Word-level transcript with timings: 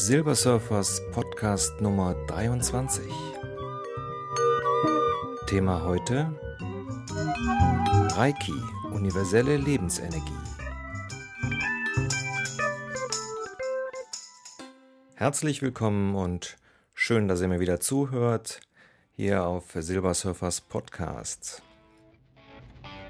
Silbersurfers 0.00 1.02
Podcast 1.10 1.80
Nummer 1.80 2.14
23. 2.28 3.02
Thema 5.48 5.82
heute 5.82 6.32
Reiki, 8.14 8.54
universelle 8.92 9.56
Lebensenergie. 9.56 10.22
Herzlich 15.16 15.62
willkommen 15.62 16.14
und 16.14 16.58
schön, 16.94 17.26
dass 17.26 17.40
ihr 17.40 17.48
mir 17.48 17.58
wieder 17.58 17.80
zuhört 17.80 18.60
hier 19.16 19.44
auf 19.44 19.64
Silbersurfers 19.74 20.60
Podcast. 20.60 21.60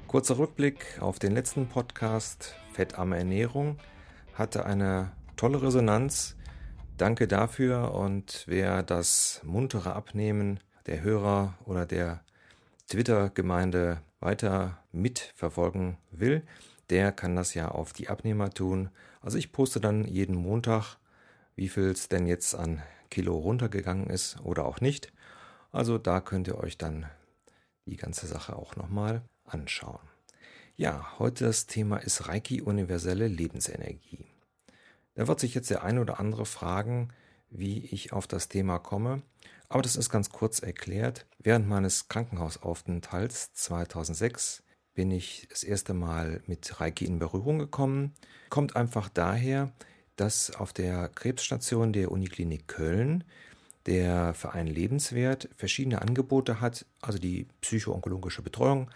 Kurzer 0.07 0.39
Rückblick 0.39 0.97
auf 1.01 1.19
den 1.19 1.33
letzten 1.33 1.67
Podcast 1.67 2.55
Fettarme 2.73 3.19
Ernährung 3.19 3.77
hatte 4.33 4.65
eine 4.65 5.11
tolle 5.35 5.61
Resonanz. 5.61 6.35
Danke 6.99 7.29
dafür 7.29 7.93
und 7.93 8.43
wer 8.45 8.83
das 8.83 9.39
muntere 9.45 9.95
Abnehmen 9.95 10.59
der 10.85 11.01
Hörer 11.01 11.57
oder 11.63 11.85
der 11.85 12.25
Twitter-Gemeinde 12.89 14.01
weiter 14.19 14.83
mitverfolgen 14.91 15.95
will, 16.11 16.45
der 16.89 17.13
kann 17.13 17.37
das 17.37 17.53
ja 17.53 17.69
auf 17.69 17.93
die 17.93 18.09
Abnehmer 18.09 18.49
tun. 18.49 18.89
Also 19.21 19.37
ich 19.37 19.53
poste 19.53 19.79
dann 19.79 20.03
jeden 20.03 20.35
Montag, 20.35 20.97
wie 21.55 21.69
viel 21.69 21.85
es 21.85 22.09
denn 22.09 22.27
jetzt 22.27 22.53
an 22.53 22.83
Kilo 23.09 23.37
runtergegangen 23.37 24.09
ist 24.09 24.37
oder 24.41 24.65
auch 24.65 24.81
nicht. 24.81 25.13
Also 25.71 25.97
da 25.99 26.19
könnt 26.19 26.49
ihr 26.49 26.57
euch 26.57 26.77
dann 26.77 27.05
die 27.85 27.95
ganze 27.95 28.27
Sache 28.27 28.57
auch 28.57 28.75
nochmal 28.75 29.21
anschauen. 29.45 30.05
Ja, 30.75 31.17
heute 31.17 31.45
das 31.45 31.65
Thema 31.65 31.95
ist 31.95 32.27
Reiki 32.27 32.61
universelle 32.61 33.29
Lebensenergie. 33.29 34.27
Da 35.19 35.27
wird 35.27 35.41
sich 35.41 35.53
jetzt 35.53 35.69
der 35.69 35.83
eine 35.83 35.99
oder 35.99 36.21
andere 36.21 36.45
fragen, 36.45 37.09
wie 37.49 37.83
ich 37.87 38.13
auf 38.13 38.25
das 38.25 38.47
Thema 38.47 38.79
komme, 38.79 39.21
aber 39.67 39.81
das 39.81 39.97
ist 39.97 40.09
ganz 40.09 40.29
kurz 40.29 40.59
erklärt. 40.59 41.25
Während 41.39 41.67
meines 41.67 42.07
Krankenhausaufenthalts 42.07 43.51
2006 43.51 44.63
bin 44.93 45.11
ich 45.11 45.45
das 45.49 45.65
erste 45.65 45.93
Mal 45.93 46.41
mit 46.47 46.79
Reiki 46.79 47.03
in 47.03 47.19
Berührung 47.19 47.59
gekommen. 47.59 48.13
Kommt 48.49 48.77
einfach 48.77 49.09
daher, 49.09 49.73
dass 50.15 50.55
auf 50.55 50.71
der 50.71 51.09
Krebsstation 51.09 51.91
der 51.91 52.11
Uniklinik 52.11 52.69
Köln 52.69 53.25
der 53.87 54.33
Verein 54.33 54.67
Lebenswert 54.67 55.49
verschiedene 55.53 56.01
Angebote 56.01 56.61
hat. 56.61 56.85
Also 57.01 57.19
die 57.19 57.45
psychoonkologische 57.59 58.41
Betreuung 58.41 58.89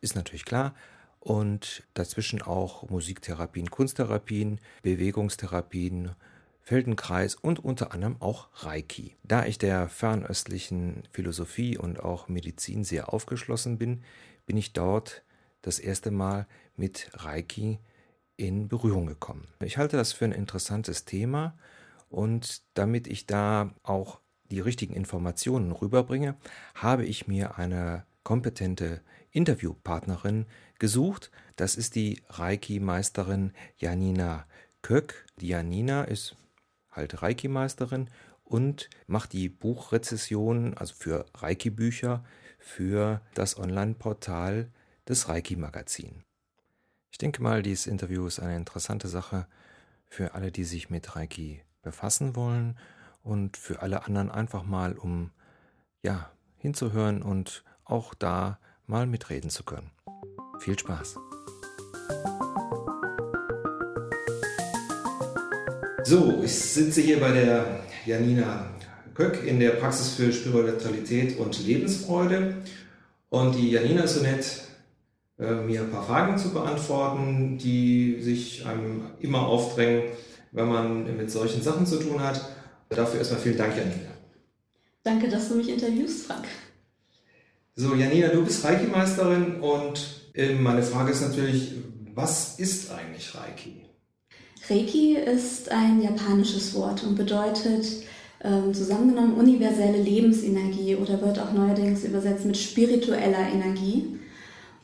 ist 0.00 0.16
natürlich 0.16 0.44
klar. 0.44 0.74
Und 1.20 1.82
dazwischen 1.94 2.42
auch 2.42 2.88
Musiktherapien, 2.88 3.70
Kunsttherapien, 3.70 4.60
Bewegungstherapien, 4.82 6.12
Feldenkreis 6.60 7.34
und 7.34 7.64
unter 7.64 7.92
anderem 7.92 8.16
auch 8.20 8.48
Reiki. 8.56 9.16
Da 9.22 9.46
ich 9.46 9.58
der 9.58 9.88
fernöstlichen 9.88 11.02
Philosophie 11.10 11.78
und 11.78 11.98
auch 11.98 12.28
Medizin 12.28 12.84
sehr 12.84 13.12
aufgeschlossen 13.12 13.78
bin, 13.78 14.02
bin 14.46 14.56
ich 14.56 14.74
dort 14.74 15.24
das 15.62 15.78
erste 15.78 16.10
Mal 16.10 16.46
mit 16.76 17.10
Reiki 17.14 17.78
in 18.36 18.68
Berührung 18.68 19.06
gekommen. 19.06 19.48
Ich 19.60 19.78
halte 19.78 19.96
das 19.96 20.12
für 20.12 20.26
ein 20.26 20.32
interessantes 20.32 21.04
Thema 21.04 21.56
und 22.08 22.62
damit 22.74 23.06
ich 23.06 23.26
da 23.26 23.74
auch 23.82 24.20
die 24.50 24.60
richtigen 24.60 24.94
Informationen 24.94 25.72
rüberbringe, 25.72 26.36
habe 26.74 27.04
ich 27.04 27.26
mir 27.26 27.58
eine 27.58 28.04
kompetente 28.22 29.02
Interviewpartnerin 29.30 30.46
gesucht. 30.78 31.30
Das 31.56 31.76
ist 31.76 31.94
die 31.94 32.22
Reiki-Meisterin 32.28 33.52
Janina 33.76 34.46
Köck. 34.82 35.26
Die 35.40 35.48
Janina 35.48 36.04
ist 36.04 36.36
halt 36.90 37.22
Reiki-Meisterin 37.22 38.08
und 38.44 38.88
macht 39.06 39.32
die 39.32 39.48
Buchrezession, 39.48 40.74
also 40.76 40.94
für 40.94 41.26
Reiki-Bücher, 41.34 42.24
für 42.58 43.20
das 43.34 43.58
Online-Portal 43.58 44.70
des 45.08 45.28
Reiki-Magazin. 45.28 46.24
Ich 47.10 47.18
denke 47.18 47.42
mal, 47.42 47.62
dieses 47.62 47.86
Interview 47.86 48.26
ist 48.26 48.40
eine 48.40 48.56
interessante 48.56 49.08
Sache 49.08 49.46
für 50.06 50.34
alle, 50.34 50.52
die 50.52 50.64
sich 50.64 50.90
mit 50.90 51.16
Reiki 51.16 51.62
befassen 51.82 52.36
wollen 52.36 52.78
und 53.22 53.56
für 53.56 53.82
alle 53.82 54.04
anderen 54.04 54.30
einfach 54.30 54.64
mal, 54.64 54.96
um 54.96 55.30
ja, 56.02 56.30
hinzuhören 56.56 57.22
und 57.22 57.64
auch 57.84 58.14
da 58.14 58.58
mal 58.86 59.06
mitreden 59.06 59.50
zu 59.50 59.64
können. 59.64 59.90
Viel 60.58 60.78
Spaß! 60.78 61.16
So, 66.04 66.40
ich 66.42 66.54
sitze 66.54 67.00
hier 67.00 67.20
bei 67.20 67.32
der 67.32 67.84
Janina 68.06 68.70
Köck 69.14 69.44
in 69.44 69.60
der 69.60 69.70
Praxis 69.70 70.10
für 70.10 70.32
Spiritualität 70.32 71.38
und 71.38 71.66
Lebensfreude. 71.66 72.54
Und 73.30 73.54
die 73.56 73.70
Janina 73.70 74.02
ist 74.02 74.14
so 74.14 74.22
nett, 74.22 74.62
äh, 75.38 75.54
mir 75.54 75.82
ein 75.82 75.90
paar 75.90 76.04
Fragen 76.04 76.38
zu 76.38 76.52
beantworten, 76.52 77.58
die 77.58 78.20
sich 78.20 78.64
einem 78.64 79.02
immer 79.20 79.46
aufdrängen, 79.46 80.04
wenn 80.52 80.68
man 80.68 81.16
mit 81.16 81.30
solchen 81.30 81.62
Sachen 81.62 81.84
zu 81.84 81.98
tun 81.98 82.22
hat. 82.22 82.40
Dafür 82.88 83.18
erstmal 83.18 83.40
vielen 83.40 83.58
Dank, 83.58 83.76
Janina. 83.76 84.12
Danke, 85.02 85.28
dass 85.28 85.48
du 85.48 85.56
mich 85.56 85.68
interviewst, 85.68 86.26
Frank. 86.26 86.46
So, 87.76 87.94
Janina, 87.94 88.28
du 88.28 88.44
bist 88.44 88.64
Reiki-Meisterin 88.64 89.60
und 89.60 90.27
meine 90.60 90.82
Frage 90.82 91.12
ist 91.12 91.22
natürlich, 91.22 91.72
was 92.14 92.58
ist 92.58 92.90
eigentlich 92.90 93.34
Reiki? 93.34 93.82
Reiki 94.68 95.16
ist 95.16 95.70
ein 95.70 96.00
japanisches 96.02 96.74
Wort 96.74 97.02
und 97.04 97.16
bedeutet 97.16 97.86
ähm, 98.44 98.72
zusammengenommen 98.72 99.34
universelle 99.34 100.00
Lebensenergie 100.00 100.94
oder 100.94 101.20
wird 101.20 101.40
auch 101.40 101.52
neuerdings 101.52 102.04
übersetzt 102.04 102.44
mit 102.44 102.56
spiritueller 102.56 103.48
Energie. 103.52 104.18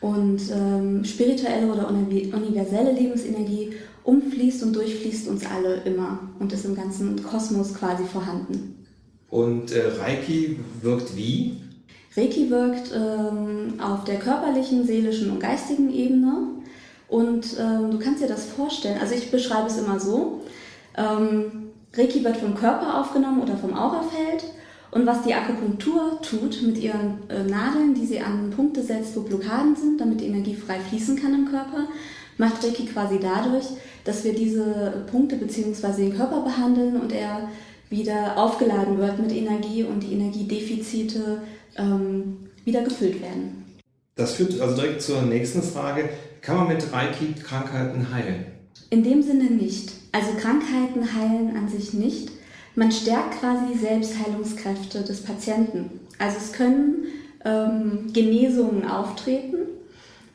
Und 0.00 0.40
ähm, 0.50 1.04
spirituelle 1.04 1.72
oder 1.72 1.88
universelle 1.88 2.92
Lebensenergie 2.92 3.74
umfließt 4.02 4.62
und 4.64 4.74
durchfließt 4.74 5.28
uns 5.28 5.46
alle 5.46 5.76
immer 5.84 6.18
und 6.38 6.52
ist 6.52 6.64
im 6.64 6.74
ganzen 6.74 7.22
Kosmos 7.22 7.74
quasi 7.74 8.04
vorhanden. 8.04 8.84
Und 9.30 9.72
äh, 9.72 9.86
Reiki 9.98 10.58
wirkt 10.82 11.16
wie? 11.16 11.63
Reiki 12.16 12.48
wirkt 12.50 12.92
ähm, 12.94 13.80
auf 13.80 14.04
der 14.04 14.18
körperlichen, 14.18 14.86
seelischen 14.86 15.30
und 15.30 15.40
geistigen 15.40 15.92
Ebene. 15.92 16.34
Und 17.08 17.56
ähm, 17.60 17.90
du 17.90 17.98
kannst 17.98 18.22
dir 18.22 18.28
das 18.28 18.46
vorstellen, 18.46 19.00
also 19.00 19.14
ich 19.14 19.30
beschreibe 19.30 19.66
es 19.66 19.78
immer 19.78 19.98
so. 19.98 20.42
Ähm, 20.96 21.70
Reiki 21.92 22.24
wird 22.24 22.36
vom 22.36 22.54
Körper 22.54 23.00
aufgenommen 23.00 23.42
oder 23.42 23.56
vom 23.56 23.74
Aurafeld. 23.74 24.44
Und 24.90 25.06
was 25.06 25.22
die 25.22 25.34
Akupunktur 25.34 26.20
tut 26.22 26.62
mit 26.62 26.78
ihren 26.78 27.18
äh, 27.28 27.42
Nadeln, 27.42 27.94
die 27.94 28.06
sie 28.06 28.20
an 28.20 28.50
Punkte 28.50 28.80
setzt, 28.80 29.16
wo 29.16 29.22
Blockaden 29.22 29.74
sind, 29.74 30.00
damit 30.00 30.20
die 30.20 30.26
Energie 30.26 30.54
frei 30.54 30.78
fließen 30.78 31.20
kann 31.20 31.34
im 31.34 31.50
Körper, 31.50 31.88
macht 32.38 32.62
Reiki 32.62 32.86
quasi 32.86 33.18
dadurch, 33.20 33.64
dass 34.04 34.22
wir 34.22 34.34
diese 34.34 35.04
Punkte 35.10 35.36
bzw. 35.36 35.96
den 35.96 36.16
Körper 36.16 36.42
behandeln 36.42 37.00
und 37.00 37.12
er 37.12 37.48
wieder 37.90 38.38
aufgeladen 38.38 38.98
wird 38.98 39.18
mit 39.18 39.32
Energie 39.32 39.82
und 39.82 40.00
die 40.00 40.12
Energiedefizite 40.12 41.38
ähm, 41.76 42.50
wieder 42.64 42.82
gefüllt 42.82 43.20
werden. 43.20 43.64
Das 44.16 44.34
führt 44.34 44.60
also 44.60 44.74
direkt 44.76 45.02
zur 45.02 45.22
nächsten 45.22 45.62
Frage. 45.62 46.08
Kann 46.40 46.56
man 46.56 46.68
mit 46.68 46.92
Reiki 46.92 47.34
Krankheiten 47.34 48.12
heilen? 48.12 48.46
In 48.90 49.02
dem 49.02 49.22
Sinne 49.22 49.44
nicht. 49.44 49.92
Also 50.12 50.32
Krankheiten 50.38 51.14
heilen 51.14 51.56
an 51.56 51.68
sich 51.68 51.94
nicht. 51.94 52.30
Man 52.76 52.92
stärkt 52.92 53.40
quasi 53.40 53.72
die 53.72 53.78
Selbstheilungskräfte 53.78 55.02
des 55.02 55.22
Patienten. 55.22 56.00
Also 56.18 56.36
es 56.38 56.52
können 56.52 57.04
ähm, 57.44 58.12
Genesungen 58.12 58.86
auftreten, 58.86 59.64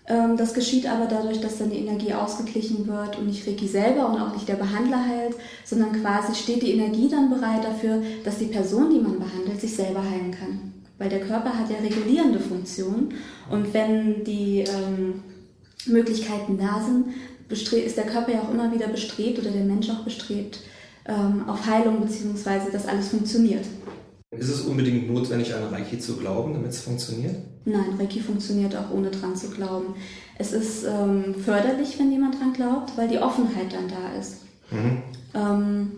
ähm, 0.10 0.38
das 0.38 0.56
geschieht 0.56 0.88
aber 0.88 1.06
dadurch, 1.06 1.40
dass 1.40 1.60
dann 1.60 1.70
die 1.70 1.78
Energie 1.78 2.14
ausgeglichen 2.14 2.88
wird 2.88 3.18
und 3.18 3.28
nicht 3.28 3.48
Reiki 3.48 3.68
selber 3.68 4.10
und 4.10 4.20
auch 4.20 4.34
nicht 4.34 4.50
der 4.50 4.56
Behandler 4.56 5.06
heilt, 5.06 5.36
sondern 5.64 6.02
quasi 6.02 6.34
steht 6.34 6.64
die 6.64 6.74
Energie 6.74 7.08
dann 7.08 7.30
bereit 7.30 7.64
dafür, 7.64 8.02
dass 8.26 8.40
die 8.40 8.46
Person, 8.46 8.90
die 8.90 9.00
man 9.00 9.20
behandelt, 9.20 9.62
sich 9.62 9.76
selber 9.76 10.02
heilen 10.04 10.32
kann. 10.32 10.74
Weil 11.00 11.10
der 11.10 11.22
Körper 11.22 11.58
hat 11.58 11.72
ja 11.72 11.78
regulierende 11.78 12.40
Funktionen 12.40 13.14
und 13.50 13.74
wenn 13.74 14.24
die 14.26 14.60
ähm, 14.60 15.24
Möglichkeiten 15.88 16.58
da 16.58 16.82
sind, 16.86 17.08
ist 17.50 17.98
der 17.98 18.06
Körper 18.06 18.32
ja 18.32 18.42
auch 18.42 18.52
immer 18.54 18.72
wieder 18.72 18.88
bestrebt 18.90 19.40
oder 19.40 19.50
der 19.50 19.64
Mensch 19.64 19.90
auch 19.90 20.04
bestrebt 20.04 20.60
ähm, 21.06 21.48
auf 21.48 21.66
Heilung 21.66 22.02
bzw. 22.02 22.72
dass 22.72 22.86
alles 22.86 23.08
funktioniert. 23.08 23.66
Ist 24.38 24.50
es 24.50 24.62
unbedingt 24.62 25.12
notwendig, 25.12 25.56
an 25.56 25.64
Reiki 25.74 25.98
zu 25.98 26.18
glauben, 26.18 26.54
damit 26.54 26.70
es 26.70 26.82
funktioniert? 26.82 27.36
Nein, 27.66 27.96
Reiki 27.98 28.20
funktioniert 28.20 28.76
auch 28.76 28.92
ohne 28.92 29.10
dran 29.10 29.36
zu 29.36 29.50
glauben. 29.50 29.96
Es 30.38 30.52
ist 30.52 30.84
ähm, 30.86 31.34
förderlich, 31.34 31.98
wenn 31.98 32.12
jemand 32.12 32.40
dran 32.40 32.54
glaubt, 32.54 32.96
weil 32.96 33.08
die 33.08 33.18
Offenheit 33.18 33.74
dann 33.74 33.88
da 33.88 34.20
ist. 34.20 34.42
Mhm. 34.70 35.02
Ähm, 35.34 35.92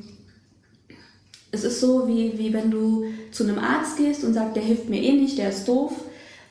es 1.51 1.63
ist 1.63 1.79
so, 1.79 2.07
wie, 2.07 2.37
wie 2.37 2.53
wenn 2.53 2.71
du 2.71 3.05
zu 3.31 3.43
einem 3.43 3.59
Arzt 3.59 3.97
gehst 3.97 4.23
und 4.23 4.33
sagst, 4.33 4.55
der 4.55 4.63
hilft 4.63 4.89
mir 4.89 5.01
eh 5.01 5.13
nicht, 5.13 5.37
der 5.37 5.49
ist 5.49 5.67
doof. 5.67 5.91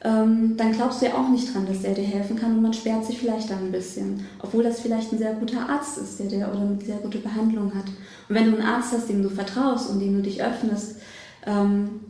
ähm, 0.03 0.57
dann 0.57 0.73
glaubst 0.73 1.01
du 1.03 1.07
ja 1.07 1.15
auch 1.15 1.29
nicht 1.29 1.55
dran, 1.55 1.67
dass 1.67 1.83
der 1.83 1.95
dir 1.95 2.05
helfen 2.05 2.37
kann 2.37 2.57
und 2.57 2.63
man 2.63 2.73
sperrt 2.73 3.05
sich 3.05 3.19
vielleicht 3.19 3.51
dann 3.51 3.67
ein 3.67 3.73
bisschen. 3.73 4.27
Obwohl 4.41 4.63
das 4.63 4.81
vielleicht 4.81 5.13
ein 5.13 5.19
sehr 5.19 5.35
guter 5.35 5.69
Arzt 5.69 5.99
ist, 5.99 6.19
der, 6.19 6.27
der 6.27 6.51
oder 6.51 6.61
eine 6.61 6.81
sehr 6.81 6.97
gute 6.97 7.19
Behandlung 7.19 7.75
hat. 7.75 7.87
Und 8.29 8.35
wenn 8.35 8.51
du 8.51 8.57
einen 8.57 8.67
Arzt 8.67 8.93
hast, 8.93 9.09
dem 9.09 9.23
du 9.23 9.29
vertraust 9.29 9.91
und 9.91 10.01
dem 10.01 10.17
du 10.17 10.23
dich 10.23 10.43
öffnest, 10.43 10.97
ähm, 11.47 12.01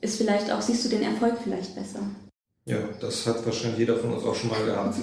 ist 0.00 0.16
vielleicht 0.16 0.50
auch, 0.50 0.60
siehst 0.60 0.84
du 0.84 0.88
den 0.88 1.02
Erfolg 1.02 1.34
vielleicht 1.42 1.74
besser. 1.74 2.00
Ja, 2.64 2.78
das 3.00 3.26
hat 3.26 3.44
wahrscheinlich 3.44 3.80
jeder 3.80 3.96
von 3.96 4.12
uns 4.12 4.24
auch 4.24 4.34
schon 4.34 4.50
mal 4.50 4.64
gehabt, 4.64 4.96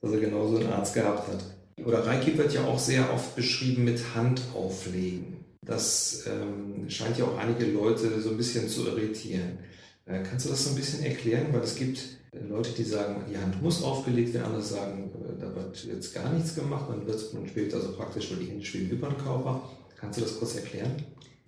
dass 0.00 0.12
er 0.12 0.20
genauso 0.20 0.56
einen 0.56 0.72
Arzt 0.72 0.94
gehabt 0.94 1.28
hat. 1.28 1.44
Oder 1.84 2.06
Reiki 2.06 2.36
wird 2.36 2.52
ja 2.52 2.64
auch 2.64 2.78
sehr 2.78 3.12
oft 3.12 3.36
beschrieben 3.36 3.84
mit 3.84 4.00
Handauflegen. 4.14 5.37
Das 5.62 6.24
ähm, 6.26 6.88
scheint 6.88 7.18
ja 7.18 7.24
auch 7.24 7.36
einige 7.36 7.66
Leute 7.66 8.20
so 8.20 8.30
ein 8.30 8.36
bisschen 8.36 8.68
zu 8.68 8.86
irritieren. 8.86 9.58
Äh, 10.06 10.22
kannst 10.22 10.46
du 10.46 10.50
das 10.50 10.64
so 10.64 10.70
ein 10.70 10.76
bisschen 10.76 11.04
erklären? 11.04 11.46
Weil 11.52 11.60
es 11.60 11.74
gibt 11.74 11.98
äh, 12.32 12.46
Leute, 12.48 12.70
die 12.70 12.84
sagen, 12.84 13.24
die 13.30 13.36
Hand 13.36 13.62
muss 13.62 13.82
aufgelegt 13.82 14.34
werden, 14.34 14.46
andere 14.46 14.62
sagen, 14.62 15.10
äh, 15.14 15.40
da 15.40 15.54
wird 15.54 15.84
jetzt 15.84 16.14
gar 16.14 16.32
nichts 16.32 16.54
gemacht, 16.54 16.88
man, 16.88 17.06
wird, 17.06 17.34
man 17.34 17.46
schwebt 17.46 17.74
also 17.74 17.92
praktisch, 17.92 18.30
weil 18.30 18.38
die 18.38 18.50
Hände 18.50 18.64
schweben 18.64 18.90
über 18.90 19.08
den 19.08 19.18
Körper. 19.18 19.68
Kannst 19.98 20.18
du 20.18 20.22
das 20.22 20.38
kurz 20.38 20.54
erklären? 20.54 20.92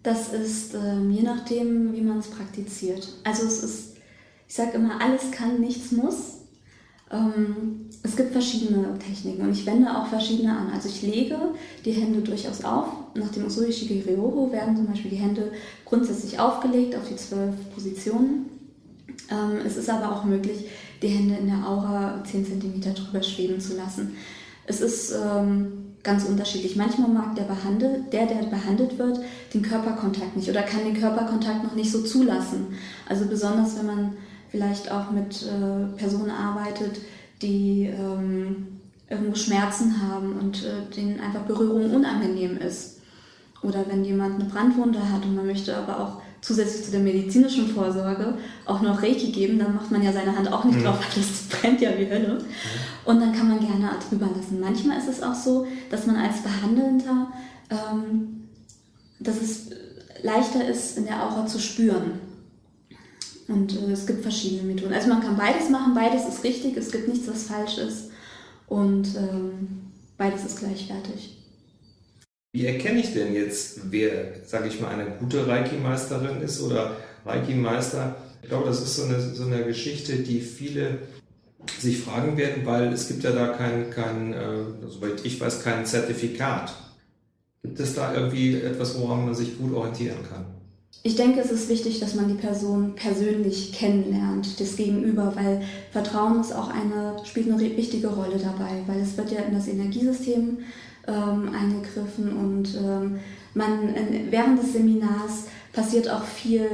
Das 0.02 0.32
ist 0.32 0.74
ähm, 0.74 1.10
je 1.10 1.22
nachdem, 1.22 1.94
wie 1.94 2.00
man 2.00 2.18
es 2.18 2.28
praktiziert. 2.28 3.08
Also 3.22 3.46
es 3.46 3.62
ist, 3.62 3.96
ich 4.48 4.54
sage 4.54 4.72
immer, 4.72 5.00
alles 5.00 5.30
kann, 5.30 5.60
nichts 5.60 5.92
muss. 5.92 6.39
Ähm, 7.12 7.86
es 8.02 8.16
gibt 8.16 8.32
verschiedene 8.32 8.98
Techniken 8.98 9.42
und 9.42 9.50
ich 9.50 9.66
wende 9.66 9.90
auch 9.90 10.06
verschiedene 10.06 10.56
an. 10.56 10.70
Also 10.72 10.88
ich 10.88 11.02
lege 11.02 11.36
die 11.84 11.92
Hände 11.92 12.20
durchaus 12.20 12.64
auf. 12.64 12.86
Nach 13.14 13.28
dem 13.28 13.46
Usui 13.46 13.72
Shigiryoho 13.72 14.50
werden 14.52 14.76
zum 14.76 14.86
Beispiel 14.86 15.10
die 15.10 15.16
Hände 15.16 15.50
grundsätzlich 15.84 16.38
aufgelegt 16.38 16.96
auf 16.96 17.08
die 17.08 17.16
zwölf 17.16 17.54
Positionen. 17.74 18.46
Ähm, 19.30 19.58
es 19.66 19.76
ist 19.76 19.90
aber 19.90 20.12
auch 20.12 20.24
möglich, 20.24 20.66
die 21.02 21.08
Hände 21.08 21.36
in 21.36 21.46
der 21.46 21.66
Aura 21.66 22.22
10 22.24 22.46
cm 22.46 22.94
drüber 22.94 23.22
schweben 23.22 23.60
zu 23.60 23.76
lassen. 23.76 24.16
Es 24.66 24.80
ist 24.80 25.12
ähm, 25.12 25.72
ganz 26.02 26.24
unterschiedlich. 26.24 26.76
Manchmal 26.76 27.10
mag 27.10 27.34
der, 27.34 27.42
behandelt, 27.42 28.12
der, 28.12 28.26
der 28.26 28.44
behandelt 28.44 28.98
wird, 28.98 29.20
den 29.52 29.62
Körperkontakt 29.62 30.36
nicht 30.36 30.48
oder 30.48 30.62
kann 30.62 30.84
den 30.84 30.98
Körperkontakt 30.98 31.64
noch 31.64 31.74
nicht 31.74 31.90
so 31.90 32.02
zulassen. 32.02 32.68
Also 33.08 33.26
besonders 33.26 33.76
wenn 33.76 33.86
man 33.86 34.12
vielleicht 34.50 34.91
auch 34.91 35.11
mit 35.11 35.43
äh, 35.43 35.97
Personen 35.97 36.31
arbeitet, 36.31 37.00
die 37.43 37.87
ähm, 37.87 38.81
irgendwo 39.08 39.35
Schmerzen 39.35 40.00
haben 40.02 40.38
und 40.38 40.64
äh, 40.64 40.94
denen 40.94 41.20
einfach 41.20 41.43
Berührung 41.43 41.94
unangenehm 41.94 42.56
ist. 42.58 42.99
Oder 43.62 43.85
wenn 43.88 44.05
jemand 44.05 44.41
eine 44.41 44.49
Brandwunde 44.49 45.00
hat 45.12 45.25
und 45.25 45.35
man 45.35 45.47
möchte 45.47 45.76
aber 45.76 46.00
auch 46.00 46.23
zusätzlich 46.41 46.87
zu 46.87 46.91
der 46.91 47.00
medizinischen 47.00 47.69
Vorsorge 47.69 48.35
auch 48.64 48.81
noch 48.81 49.02
Reiki 49.02 49.31
geben, 49.31 49.58
dann 49.58 49.75
macht 49.75 49.91
man 49.91 50.02
ja 50.02 50.12
seine 50.12 50.35
Hand 50.35 50.50
auch 50.50 50.64
nicht 50.64 50.79
mhm. 50.79 50.85
drauf, 50.85 50.99
weil 50.99 51.23
das 51.23 51.61
brennt 51.61 51.81
ja 51.81 51.91
wie 51.99 52.08
Hölle. 52.08 52.35
Mhm. 52.35 52.44
Und 53.05 53.20
dann 53.20 53.32
kann 53.32 53.49
man 53.49 53.61
gerne 53.61 53.91
drüber 54.08 54.29
lassen. 54.35 54.61
Manchmal 54.61 54.99
ist 54.99 55.08
es 55.08 55.23
auch 55.23 55.35
so, 55.35 55.67
dass 55.91 56.06
man 56.06 56.17
als 56.17 56.43
Behandelnder, 56.43 57.31
ähm, 57.69 58.49
dass 59.19 59.43
es 59.43 59.70
leichter 60.23 60.67
ist, 60.67 60.97
in 60.97 61.05
der 61.05 61.23
Aura 61.23 61.47
zu 61.47 61.58
spüren. 61.58 62.29
Und 63.50 63.76
äh, 63.76 63.93
es 63.93 64.06
gibt 64.06 64.23
verschiedene 64.23 64.62
Methoden. 64.62 64.94
Also 64.94 65.08
man 65.08 65.20
kann 65.20 65.37
beides 65.37 65.69
machen, 65.69 65.93
beides 65.94 66.29
ist 66.29 66.44
richtig, 66.44 66.76
es 66.76 66.93
gibt 66.93 67.08
nichts, 67.08 67.26
was 67.29 67.44
falsch 67.44 67.79
ist. 67.79 68.11
Und 68.69 69.17
ähm, 69.17 69.91
beides 70.17 70.44
ist 70.44 70.61
gleichwertig. 70.61 71.37
Wie 72.52 72.67
erkenne 72.67 73.00
ich 73.00 73.12
denn 73.12 73.35
jetzt, 73.35 73.91
wer, 73.91 74.44
sage 74.47 74.69
ich 74.69 74.81
mal, 74.81 74.88
eine 74.88 75.11
gute 75.19 75.47
Reiki-Meisterin 75.47 76.41
ist 76.43 76.61
oder 76.62 76.97
Reiki-Meister? 77.25 78.17
Ich 78.43 78.49
glaube, 78.49 78.67
das 78.67 78.82
ist 78.82 78.97
so 78.97 79.05
eine, 79.05 79.20
so 79.20 79.44
eine 79.44 79.64
Geschichte, 79.64 80.17
die 80.17 80.41
viele 80.41 81.00
sich 81.79 81.99
fragen 81.99 82.37
werden, 82.37 82.64
weil 82.64 82.93
es 82.93 83.08
gibt 83.08 83.23
ja 83.25 83.32
da 83.32 83.49
kein, 83.49 83.91
kein 83.91 84.32
äh, 84.32 84.88
soweit 84.88 85.25
ich 85.25 85.41
weiß, 85.41 85.62
kein 85.62 85.85
Zertifikat. 85.85 86.73
Gibt 87.62 87.81
es 87.81 87.94
da 87.94 88.14
irgendwie 88.14 88.55
etwas, 88.55 88.99
woran 88.99 89.26
man 89.26 89.35
sich 89.35 89.58
gut 89.58 89.75
orientieren 89.75 90.19
kann? 90.29 90.59
Ich 91.02 91.16
denke, 91.16 91.40
es 91.40 91.50
ist 91.50 91.70
wichtig, 91.70 91.98
dass 92.00 92.14
man 92.14 92.28
die 92.28 92.34
Person 92.34 92.94
persönlich 92.94 93.72
kennenlernt, 93.72 94.60
das 94.60 94.76
Gegenüber, 94.76 95.32
weil 95.34 95.62
Vertrauen 95.92 96.40
ist 96.40 96.52
auch 96.52 96.69
eine, 96.69 97.16
spielt 97.25 97.50
eine 97.50 97.58
wichtige 97.58 98.08
Rolle 98.08 98.37
dabei, 98.37 98.82
weil 98.87 99.00
es 99.00 99.16
wird 99.16 99.32
ja 99.32 99.40
in 99.40 99.54
das 99.54 99.66
Energiesystem 99.66 100.58
ähm, 101.08 101.50
eingegriffen 101.54 102.37
und 102.37 102.75
ähm, 102.76 103.19
man 103.54 103.94
während 104.31 104.62
des 104.62 104.75
Seminars 104.75 105.46
passiert 105.72 106.10
auch 106.10 106.25
viel 106.25 106.69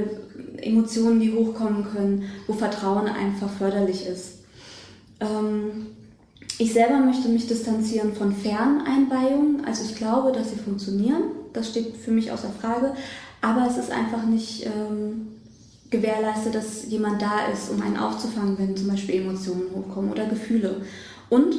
Emotionen, 0.56 1.20
die 1.20 1.32
hochkommen 1.32 1.84
können, 1.84 2.24
wo 2.46 2.52
Vertrauen 2.52 3.06
einfach 3.06 3.50
förderlich 3.50 4.06
ist. 4.06 4.40
Ähm, 5.20 5.86
ich 6.58 6.72
selber 6.72 6.98
möchte 6.98 7.28
mich 7.28 7.46
distanzieren 7.46 8.14
von 8.14 8.34
Ferneinweihungen, 8.34 9.64
also 9.66 9.84
ich 9.84 9.94
glaube, 9.94 10.32
dass 10.32 10.50
sie 10.50 10.56
funktionieren, 10.56 11.24
das 11.52 11.68
steht 11.70 11.96
für 11.96 12.10
mich 12.10 12.32
außer 12.32 12.50
Frage, 12.60 12.94
aber 13.46 13.69
es 13.70 13.78
ist 13.78 13.93
einfach 13.93 14.25
nicht 14.26 14.66
ähm, 14.66 15.28
gewährleistet, 15.90 16.56
dass 16.56 16.87
jemand 16.88 17.22
da 17.22 17.46
ist, 17.52 17.70
um 17.70 17.81
einen 17.81 17.96
aufzufangen, 17.96 18.58
wenn 18.58 18.76
zum 18.76 18.88
Beispiel 18.88 19.22
Emotionen 19.22 19.70
hochkommen 19.72 20.10
oder 20.10 20.26
Gefühle. 20.26 20.81
Und 21.31 21.54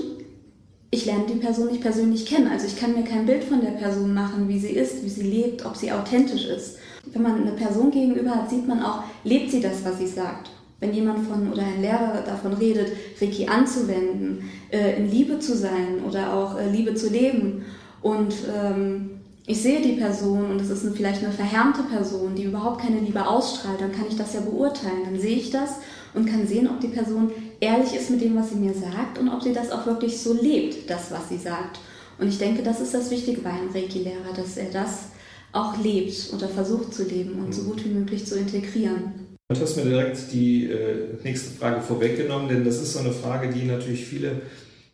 ich 0.92 1.06
lerne 1.06 1.26
die 1.30 1.36
Person 1.40 1.68
nicht 1.68 1.82
persönlich 1.82 2.26
kennen. 2.26 2.50
Also 2.50 2.68
ich 2.68 2.78
kann 2.78 2.94
mir 2.94 3.06
kein 3.06 3.26
Bild 3.26 3.46
von 3.46 3.62
der 3.62 3.72
Person 3.72 4.14
machen, 4.14 4.50
wie 4.50 4.60
sie 4.60 4.72
ist, 4.72 5.06
wie 5.06 5.10
sie 5.10 5.24
lebt, 5.24 5.66
ob 5.66 5.78
sie 5.78 5.94
authentisch 5.94 6.46
ist. 6.46 6.78
Wenn 7.06 7.22
man 7.22 7.42
eine 7.42 7.52
Person 7.52 7.90
gegenüber 7.90 8.32
hat, 8.32 8.50
sieht 8.50 8.68
man 8.68 8.84
auch, 8.84 9.04
lebt 9.24 9.50
sie 9.50 9.62
das, 9.62 9.86
was 9.86 9.98
sie 9.98 10.08
sagt. 10.08 10.50
Wenn 10.82 10.94
jemand 10.94 11.26
von 11.26 11.52
oder 11.54 11.64
ein 11.64 11.82
Lehrer 11.82 12.22
davon 12.26 12.52
redet, 12.54 12.92
Reiki 13.22 13.48
anzuwenden, 13.48 14.50
äh, 14.72 14.98
in 14.98 15.10
Liebe 15.10 15.40
zu 15.40 15.56
sein 15.56 16.04
oder 16.06 16.34
auch 16.34 16.60
äh, 16.60 16.70
Liebe 16.70 16.96
zu 16.96 17.10
leben 17.10 17.64
und 18.02 18.36
ähm, 18.54 19.17
ich 19.50 19.62
sehe 19.62 19.82
die 19.82 19.94
Person 19.94 20.52
und 20.52 20.60
es 20.60 20.70
ist 20.70 20.86
vielleicht 20.96 21.24
eine 21.24 21.32
verhärmte 21.32 21.82
Person, 21.84 22.36
die 22.36 22.44
überhaupt 22.44 22.82
keine 22.82 23.00
Liebe 23.00 23.26
ausstrahlt, 23.26 23.80
dann 23.80 23.94
kann 23.94 24.06
ich 24.10 24.18
das 24.18 24.34
ja 24.34 24.42
beurteilen. 24.42 25.06
Dann 25.06 25.18
sehe 25.18 25.38
ich 25.38 25.52
das 25.52 25.78
und 26.14 26.26
kann 26.26 26.46
sehen, 26.46 26.68
ob 26.68 26.82
die 26.82 26.90
Person 26.90 27.32
ehrlich 27.62 27.96
ist 27.96 28.10
mit 28.10 28.20
dem, 28.20 28.36
was 28.36 28.50
sie 28.50 28.58
mir 28.58 28.74
sagt 28.74 29.18
und 29.18 29.30
ob 29.30 29.42
sie 29.42 29.54
das 29.54 29.72
auch 29.72 29.86
wirklich 29.86 30.20
so 30.20 30.34
lebt, 30.34 30.90
das, 30.90 31.12
was 31.12 31.30
sie 31.30 31.38
sagt. 31.38 31.80
Und 32.20 32.28
ich 32.28 32.38
denke, 32.38 32.62
das 32.62 32.82
ist 32.82 32.94
das 32.94 33.10
Wichtige 33.10 33.40
bei 33.40 33.52
einem 33.52 33.72
Reiki-Lehrer, 33.72 34.34
dass 34.36 34.58
er 34.58 34.70
das 34.70 35.06
auch 35.54 35.82
lebt 35.82 36.34
oder 36.34 36.50
versucht 36.50 36.94
zu 36.94 37.04
leben 37.04 37.42
und 37.42 37.56
so 37.56 37.64
gut 37.64 37.86
wie 37.86 37.90
möglich 37.90 38.26
zu 38.26 38.38
integrieren. 38.38 39.14
Du 39.48 39.62
hast 39.62 39.78
mir 39.78 39.86
direkt 39.86 40.34
die 40.34 40.66
äh, 40.66 41.24
nächste 41.24 41.52
Frage 41.58 41.80
vorweggenommen, 41.80 42.50
denn 42.50 42.66
das 42.66 42.82
ist 42.82 42.92
so 42.92 43.00
eine 43.00 43.14
Frage, 43.14 43.48
die 43.48 43.64
natürlich 43.64 44.06
viele 44.06 44.42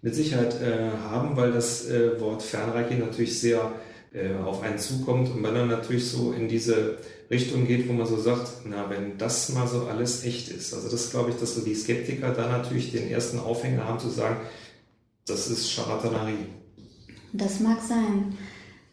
mit 0.03 0.13
Sicherheit 0.13 0.53
äh, 0.61 0.91
haben, 1.09 1.35
weil 1.35 1.51
das 1.51 1.89
äh, 1.89 2.19
Wort 2.19 2.43
Fernreiki 2.43 2.95
natürlich 2.95 3.39
sehr 3.39 3.71
äh, 4.13 4.35
auf 4.35 4.61
einen 4.61 4.77
zukommt 4.77 5.31
und 5.31 5.41
man 5.41 5.55
dann 5.55 5.67
natürlich 5.67 6.09
so 6.09 6.33
in 6.33 6.47
diese 6.47 6.97
Richtung 7.31 7.65
geht, 7.65 7.89
wo 7.89 7.93
man 7.93 8.05
so 8.05 8.17
sagt, 8.17 8.65
na, 8.65 8.89
wenn 8.89 9.17
das 9.17 9.49
mal 9.49 9.67
so 9.67 9.87
alles 9.87 10.23
echt 10.23 10.49
ist. 10.49 10.73
Also 10.73 10.89
das 10.89 11.09
glaube 11.09 11.31
ich, 11.31 11.37
dass 11.37 11.55
so 11.55 11.61
die 11.61 11.73
Skeptiker 11.73 12.31
da 12.31 12.47
natürlich 12.47 12.91
den 12.91 13.09
ersten 13.09 13.39
Aufhänger 13.39 13.85
haben 13.85 13.99
zu 13.99 14.09
sagen, 14.09 14.37
das 15.25 15.49
ist 15.49 15.71
Charlatanerie. 15.71 16.45
Das 17.31 17.59
mag 17.59 17.79
sein. 17.81 18.37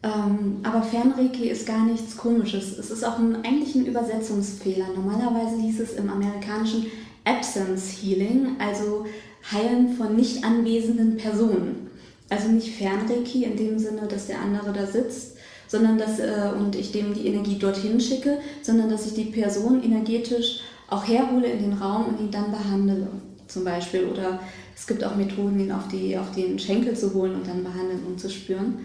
Ähm, 0.03 0.57
aber 0.63 0.81
Fernreiki 0.81 1.49
ist 1.49 1.67
gar 1.67 1.85
nichts 1.85 2.17
Komisches. 2.17 2.77
Es 2.77 2.89
ist 2.89 3.03
auch 3.03 3.19
ein, 3.19 3.35
eigentlich 3.45 3.75
ein 3.75 3.85
Übersetzungsfehler. 3.85 4.87
Normalerweise 4.95 5.61
hieß 5.61 5.79
es 5.81 5.93
im 5.93 6.09
amerikanischen 6.09 6.87
Absence 7.23 7.91
Healing, 8.01 8.55
also 8.57 9.05
Heilen 9.51 9.95
von 9.95 10.15
nicht 10.15 10.43
anwesenden 10.43 11.17
Personen. 11.17 11.90
Also 12.31 12.47
nicht 12.47 12.77
Fernreiki 12.77 13.43
in 13.43 13.57
dem 13.57 13.77
Sinne, 13.77 14.07
dass 14.07 14.27
der 14.27 14.39
andere 14.39 14.71
da 14.71 14.85
sitzt, 14.85 15.35
sondern 15.67 15.97
dass 15.97 16.17
äh, 16.17 16.49
und 16.57 16.77
ich 16.77 16.93
dem 16.93 17.13
die 17.13 17.27
Energie 17.27 17.59
dorthin 17.59 17.99
schicke, 17.99 18.37
sondern 18.61 18.89
dass 18.89 19.05
ich 19.05 19.13
die 19.13 19.25
Person 19.25 19.83
energetisch 19.83 20.61
auch 20.87 21.05
herhole 21.05 21.47
in 21.47 21.59
den 21.59 21.73
Raum 21.73 22.05
und 22.05 22.21
ihn 22.21 22.31
dann 22.31 22.49
behandle, 22.51 23.07
zum 23.47 23.65
Beispiel. 23.65 24.05
Oder 24.05 24.39
es 24.73 24.87
gibt 24.87 25.03
auch 25.03 25.15
Methoden, 25.15 25.59
ihn 25.59 25.73
auf, 25.73 25.89
die, 25.89 26.17
auf 26.17 26.31
den 26.31 26.57
Schenkel 26.57 26.95
zu 26.95 27.13
holen 27.13 27.35
und 27.35 27.45
dann 27.45 27.65
behandeln 27.65 28.05
und 28.07 28.17
zu 28.17 28.29
spüren. 28.29 28.79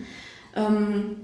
Ähm, 0.57 1.17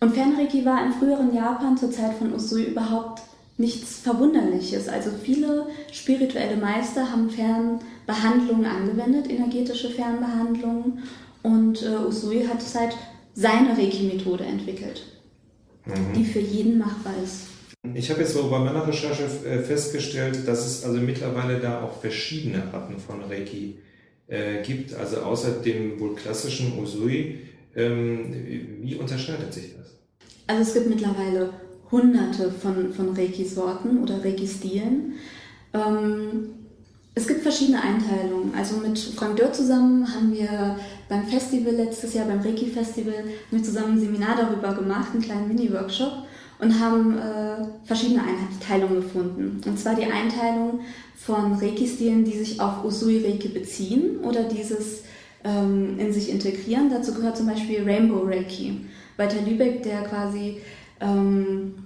und 0.00 0.14
Fernreiki 0.14 0.64
war 0.64 0.82
im 0.82 0.94
früheren 0.94 1.34
Japan 1.34 1.76
zur 1.76 1.90
Zeit 1.90 2.14
von 2.14 2.32
Usui 2.32 2.64
überhaupt 2.64 3.20
nichts 3.58 3.98
Verwunderliches. 3.98 4.88
Also 4.88 5.10
viele 5.22 5.66
spirituelle 5.92 6.56
Meister 6.56 7.12
haben 7.12 7.28
Fernbehandlungen 7.28 8.64
angewendet, 8.64 9.30
energetische 9.30 9.90
Fernbehandlungen 9.90 11.02
und 11.46 11.80
äh, 11.82 12.06
Usui 12.08 12.44
hat 12.44 12.58
halt 12.74 12.96
seine 13.34 13.78
Reiki-Methode 13.78 14.44
entwickelt, 14.44 15.04
mhm. 15.84 16.12
die 16.16 16.24
für 16.24 16.40
jeden 16.40 16.78
machbar 16.78 17.14
ist. 17.22 17.46
Ich 17.94 18.10
habe 18.10 18.22
jetzt 18.22 18.32
so 18.32 18.50
bei 18.50 18.58
meiner 18.58 18.86
Recherche 18.86 19.22
äh, 19.22 19.60
festgestellt, 19.60 20.48
dass 20.48 20.66
es 20.66 20.84
also 20.84 20.98
mittlerweile 21.00 21.60
da 21.60 21.82
auch 21.82 22.00
verschiedene 22.00 22.64
Arten 22.74 22.98
von 22.98 23.22
Reiki 23.22 23.78
äh, 24.26 24.60
gibt. 24.64 24.92
Also 24.94 25.18
außer 25.18 25.52
dem 25.64 26.00
wohl 26.00 26.16
klassischen 26.16 26.80
Usui. 26.80 27.38
Ähm, 27.76 28.34
wie 28.80 28.96
unterscheidet 28.96 29.54
sich 29.54 29.76
das? 29.76 29.94
Also 30.48 30.62
es 30.62 30.74
gibt 30.74 30.88
mittlerweile 30.88 31.50
hunderte 31.92 32.50
von, 32.50 32.92
von 32.92 33.10
Reiki-Sorten 33.10 34.02
oder 34.02 34.24
Reiki-Stilen. 34.24 35.12
Ähm, 35.72 36.48
Es 37.18 37.26
gibt 37.26 37.40
verschiedene 37.40 37.80
Einteilungen. 37.80 38.52
Also 38.54 38.76
mit 38.76 38.98
Frank 38.98 39.36
Dörr 39.36 39.50
zusammen 39.50 40.06
haben 40.06 40.34
wir 40.34 40.76
beim 41.08 41.26
Festival 41.26 41.72
letztes 41.72 42.12
Jahr, 42.12 42.26
beim 42.26 42.40
Reiki-Festival, 42.40 43.24
wir 43.50 43.62
zusammen 43.62 43.94
ein 43.94 44.00
Seminar 44.00 44.36
darüber 44.36 44.74
gemacht, 44.74 45.08
einen 45.14 45.22
kleinen 45.22 45.48
Mini-Workshop 45.48 46.12
und 46.58 46.78
haben 46.78 47.16
äh, 47.16 47.86
verschiedene 47.86 48.20
Einteilungen 48.22 48.96
gefunden. 48.96 49.62
Und 49.66 49.80
zwar 49.80 49.94
die 49.94 50.04
Einteilung 50.04 50.80
von 51.16 51.54
Reiki-Stilen, 51.54 52.26
die 52.26 52.36
sich 52.36 52.60
auf 52.60 52.84
Usui-Reiki 52.84 53.48
beziehen 53.48 54.18
oder 54.22 54.42
dieses 54.42 55.04
ähm, 55.42 55.98
in 55.98 56.12
sich 56.12 56.28
integrieren. 56.28 56.90
Dazu 56.90 57.14
gehört 57.14 57.38
zum 57.38 57.46
Beispiel 57.46 57.82
Rainbow 57.82 58.24
Reiki. 58.26 58.82
Walter 59.16 59.40
Lübeck, 59.40 59.82
der 59.84 60.02
quasi 60.02 60.58
ähm, 61.00 61.76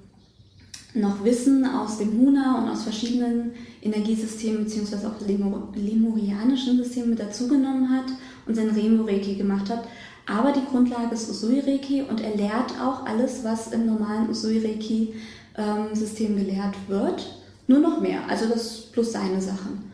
noch 0.94 1.24
Wissen 1.24 1.64
aus 1.64 1.98
dem 1.98 2.18
Huna 2.18 2.58
und 2.58 2.68
aus 2.68 2.82
verschiedenen 2.82 3.52
Energiesystemen 3.82 4.64
bzw. 4.64 5.06
auch 5.06 5.26
Lemur 5.26 5.68
lemurianischen 5.74 6.76
Systemen 6.76 7.10
mit 7.10 7.20
dazugenommen 7.20 7.90
hat 7.90 8.06
und 8.46 8.54
sein 8.54 8.70
Rainbow 8.70 9.04
Reiki 9.04 9.34
gemacht 9.34 9.70
hat. 9.70 9.84
Aber 10.26 10.52
die 10.52 10.64
Grundlage 10.70 11.14
ist 11.14 11.30
Usui 11.30 11.60
Reiki 11.60 12.02
und 12.02 12.20
er 12.20 12.36
lehrt 12.36 12.72
auch 12.80 13.06
alles, 13.06 13.42
was 13.42 13.72
im 13.72 13.86
normalen 13.86 14.28
Usui 14.28 14.58
Reiki 14.58 15.14
ähm, 15.56 16.36
gelehrt 16.36 16.76
wird. 16.88 17.40
Nur 17.66 17.78
noch 17.78 18.00
mehr, 18.00 18.20
also 18.28 18.46
das 18.46 18.82
plus 18.92 19.12
seine 19.12 19.40
Sachen. 19.40 19.90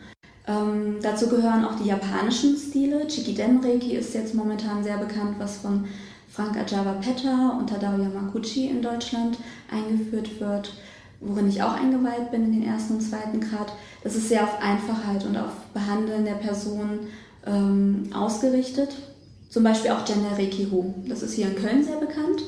Ähm, 0.47 0.97
dazu 1.03 1.29
gehören 1.29 1.65
auch 1.65 1.77
die 1.77 1.89
japanischen 1.89 2.57
Stile. 2.57 3.07
Chikiden 3.07 3.61
Reiki 3.63 3.97
ist 3.97 4.15
jetzt 4.15 4.35
momentan 4.35 4.85
sehr 4.85 4.99
bekannt, 4.99 5.37
was 5.39 5.59
von 5.59 5.85
Frank 6.29 6.57
Ajava 6.57 6.93
Petta 6.95 7.57
und 7.59 7.71
Tadao 7.71 7.99
Yamaguchi 7.99 8.67
in 8.67 8.83
Deutschland 8.83 9.39
eingeführt 9.71 10.39
wird, 10.41 10.75
worin 11.21 11.49
ich 11.49 11.63
auch 11.63 11.75
eingeweiht 11.75 12.31
bin 12.31 12.45
in 12.45 12.53
den 12.53 12.69
ersten 12.69 12.95
und 12.95 13.01
zweiten 13.01 13.41
Grad. 13.41 13.73
Das 14.03 14.15
ist 14.15 14.29
sehr 14.29 14.45
auf 14.45 14.61
Einfachheit 14.61 15.25
und 15.25 15.37
auf 15.37 15.53
Behandeln 15.73 16.25
der 16.25 16.35
Person 16.35 17.01
ähm, 17.47 18.11
ausgerichtet. 18.15 18.91
Zum 19.49 19.65
Beispiel 19.65 19.91
auch 19.93 20.05
Gender 20.05 20.37
Reiki 20.37 20.69
Hu. 20.71 20.95
Das 21.09 21.23
ist 21.23 21.35
hier 21.35 21.47
in 21.47 21.57
Köln 21.57 21.83
sehr 21.83 21.97
bekannt. 21.97 22.43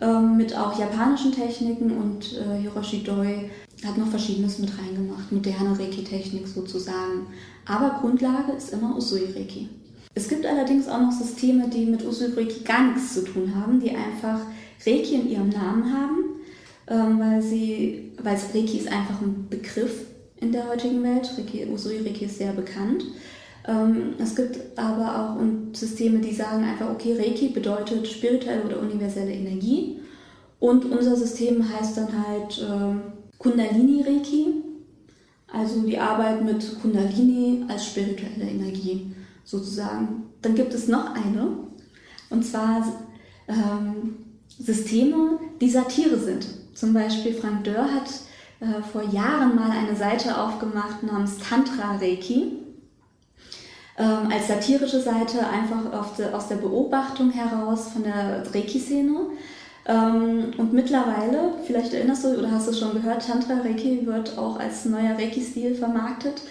Ähm, 0.00 0.36
mit 0.36 0.56
auch 0.56 0.78
japanischen 0.78 1.32
Techniken 1.32 1.90
und 1.90 2.36
äh, 2.38 2.60
Hiroshi 2.60 3.02
Doi 3.02 3.50
hat 3.84 3.98
noch 3.98 4.08
Verschiedenes 4.08 4.58
mit 4.58 4.70
reingemacht, 4.78 5.30
moderne 5.32 5.78
Reiki-Technik 5.78 6.46
sozusagen. 6.46 7.26
Aber 7.66 7.98
Grundlage 8.00 8.52
ist 8.52 8.72
immer 8.72 8.96
Usui-Reiki. 8.96 9.68
Es 10.14 10.28
gibt 10.28 10.46
allerdings 10.46 10.88
auch 10.88 11.00
noch 11.00 11.12
Systeme, 11.12 11.68
die 11.68 11.86
mit 11.86 12.04
Usui-Reiki 12.04 12.64
gar 12.64 12.88
nichts 12.88 13.14
zu 13.14 13.24
tun 13.24 13.54
haben, 13.54 13.80
die 13.80 13.90
einfach 13.90 14.40
Reiki 14.86 15.14
in 15.14 15.28
ihrem 15.28 15.48
Namen 15.48 15.92
haben, 15.92 16.37
ähm, 16.88 17.20
weil 17.20 17.42
sie, 17.42 18.12
weil 18.22 18.36
Reiki 18.54 18.78
ist 18.78 18.92
einfach 18.92 19.20
ein 19.20 19.46
Begriff 19.48 20.06
in 20.36 20.52
der 20.52 20.68
heutigen 20.68 21.02
Welt. 21.02 21.30
Reiki, 21.36 21.66
Usui-Reiki 21.66 22.24
ist 22.24 22.38
sehr 22.38 22.52
bekannt. 22.52 23.04
Ähm, 23.66 24.14
es 24.18 24.34
gibt 24.34 24.78
aber 24.78 25.36
auch 25.36 25.74
Systeme, 25.74 26.20
die 26.20 26.34
sagen 26.34 26.64
einfach, 26.64 26.90
okay, 26.90 27.16
Reiki 27.18 27.48
bedeutet 27.48 28.06
spirituelle 28.08 28.64
oder 28.64 28.80
universelle 28.80 29.32
Energie. 29.32 30.00
Und 30.60 30.86
unser 30.86 31.14
System 31.14 31.62
heißt 31.68 31.98
dann 31.98 32.26
halt 32.26 32.66
ähm, 32.68 33.00
Kundalini 33.38 34.02
Reiki, 34.02 34.46
also 35.52 35.82
die 35.82 35.98
Arbeit 35.98 36.44
mit 36.44 36.80
Kundalini 36.80 37.64
als 37.68 37.86
spirituelle 37.86 38.50
Energie 38.50 39.12
sozusagen. 39.44 40.24
Dann 40.42 40.54
gibt 40.54 40.74
es 40.74 40.88
noch 40.88 41.14
eine, 41.14 41.58
und 42.30 42.44
zwar 42.44 42.86
ähm, 43.48 44.16
Systeme, 44.58 45.38
die 45.60 45.70
Satire 45.70 46.18
sind. 46.18 46.46
Zum 46.78 46.94
Beispiel 46.94 47.34
Frank 47.34 47.64
Dörr 47.64 47.92
hat 47.92 48.08
äh, 48.60 48.80
vor 48.92 49.02
Jahren 49.02 49.56
mal 49.56 49.72
eine 49.72 49.96
Seite 49.96 50.40
aufgemacht 50.40 51.02
namens 51.02 51.38
Tantra 51.38 51.96
Reiki. 51.96 52.52
Ähm, 53.98 54.30
als 54.32 54.46
satirische 54.46 55.00
Seite 55.00 55.40
einfach 55.44 56.14
de, 56.16 56.32
aus 56.32 56.46
der 56.46 56.54
Beobachtung 56.56 57.32
heraus 57.32 57.88
von 57.92 58.04
der 58.04 58.44
Reiki-Szene 58.54 59.10
ähm, 59.86 60.52
und 60.56 60.72
mittlerweile, 60.72 61.54
vielleicht 61.66 61.94
erinnerst 61.94 62.22
du 62.22 62.38
oder 62.38 62.52
hast 62.52 62.68
du 62.68 62.72
schon 62.72 62.92
gehört, 62.92 63.26
Tantra 63.26 63.60
Reiki 63.60 64.06
wird 64.06 64.38
auch 64.38 64.60
als 64.60 64.84
neuer 64.84 65.18
Reiki-Stil 65.18 65.74
vermarktet, 65.74 66.42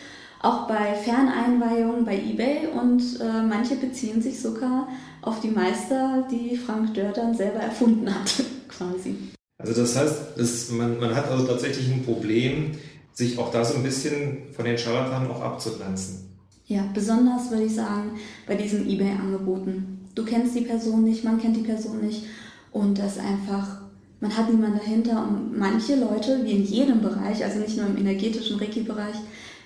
auch 0.42 0.68
bei 0.68 0.94
Ferneinweihungen 0.94 2.04
bei 2.04 2.18
eBay 2.18 2.68
und 2.68 3.22
äh, 3.22 3.44
manche 3.48 3.78
beziehen 3.78 4.22
sich 4.22 4.42
sogar 4.42 4.90
auf 5.22 5.40
die 5.40 5.52
Meister, 5.52 6.28
die 6.30 6.58
Frank 6.58 6.96
Dörr 6.96 7.14
dann 7.14 7.34
selber 7.34 7.62
erfunden 7.62 8.14
hat, 8.14 8.44
quasi. 8.68 9.37
Also 9.58 9.74
das 9.82 9.96
heißt, 9.96 10.16
das, 10.38 10.72
man, 10.72 11.00
man 11.00 11.16
hat 11.16 11.30
also 11.30 11.46
tatsächlich 11.46 11.92
ein 11.92 12.04
Problem, 12.04 12.72
sich 13.14 13.40
auch 13.40 13.52
da 13.52 13.66
so 13.66 13.76
ein 13.76 13.84
bisschen 13.84 14.54
von 14.56 14.66
den 14.66 14.78
Scharlatanen 14.78 15.32
auch 15.32 15.42
abzugrenzen. 15.42 16.28
Ja, 16.68 16.84
besonders 16.94 17.50
würde 17.50 17.64
ich 17.64 17.74
sagen, 17.74 18.12
bei 18.46 18.56
diesen 18.56 18.88
eBay-Angeboten. 18.88 20.10
Du 20.14 20.26
kennst 20.26 20.56
die 20.56 20.62
Person 20.62 21.04
nicht, 21.04 21.24
man 21.24 21.40
kennt 21.40 21.56
die 21.56 21.62
Person 21.62 22.02
nicht 22.02 22.24
und 22.72 23.00
das 23.00 23.18
einfach, 23.18 23.82
man 24.20 24.36
hat 24.36 24.52
niemanden 24.52 24.78
dahinter 24.78 25.28
und 25.28 25.58
manche 25.58 25.96
Leute, 25.96 26.44
wie 26.44 26.52
in 26.52 26.64
jedem 26.64 27.02
Bereich, 27.02 27.44
also 27.44 27.60
nicht 27.60 27.78
nur 27.78 27.88
im 27.88 27.98
energetischen 27.98 28.60
Reiki-Bereich, 28.60 29.16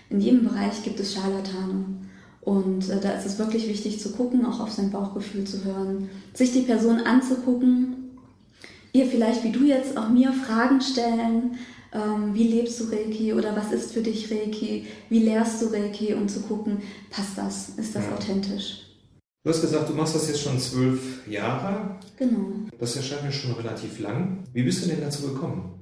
in 0.10 0.22
jedem 0.22 0.44
Bereich 0.44 0.84
gibt 0.84 1.00
es 1.00 1.14
Scharlatane. 1.14 1.86
Und 2.42 2.90
äh, 2.90 3.00
da 3.02 3.12
ist 3.12 3.26
es 3.26 3.40
wirklich 3.40 3.68
wichtig 3.68 4.00
zu 4.00 4.12
gucken, 4.12 4.46
auch 4.46 4.60
auf 4.60 4.72
sein 4.72 4.92
Bauchgefühl 4.92 5.44
zu 5.44 5.64
hören, 5.64 6.10
sich 6.34 6.54
die 6.54 6.62
Person 6.62 7.00
anzugucken, 7.00 8.01
ihr 8.94 9.06
vielleicht 9.06 9.44
wie 9.44 9.52
du 9.52 9.66
jetzt 9.66 9.98
auch 9.98 10.10
mir 10.10 10.34
Fragen 10.34 10.82
stellen, 10.82 11.58
ähm, 11.94 12.34
wie 12.34 12.48
lebst 12.48 12.80
du 12.80 12.86
Reiki 12.86 13.34
oder 13.34 13.56
was 13.56 13.72
ist 13.72 13.94
für 13.94 14.02
dich 14.02 14.32
Reiki, 14.32 14.88
wie 15.10 15.20
lehrst 15.20 15.62
du 15.62 15.68
Reiki, 15.68 16.14
um 16.14 16.28
zu 16.28 16.42
gucken, 16.42 16.78
passt 17.10 17.38
das, 17.38 17.70
ist 17.78 17.96
das 17.96 18.06
ja. 18.06 18.14
authentisch. 18.14 18.88
Du 19.44 19.50
hast 19.50 19.62
gesagt, 19.62 19.90
du 19.90 19.94
machst 19.94 20.16
das 20.16 20.28
jetzt 20.28 20.42
schon 20.42 20.60
zwölf 20.60 21.28
Jahre. 21.28 21.98
Genau. 22.18 22.52
Das 22.80 22.96
erscheint 22.96 23.24
mir 23.24 23.32
schon 23.32 23.54
relativ 23.54 24.00
lang. 24.00 24.44
Wie 24.54 24.64
bist 24.64 24.86
du 24.86 24.90
denn 24.90 25.02
dazu 25.02 25.24
gekommen? 25.24 25.74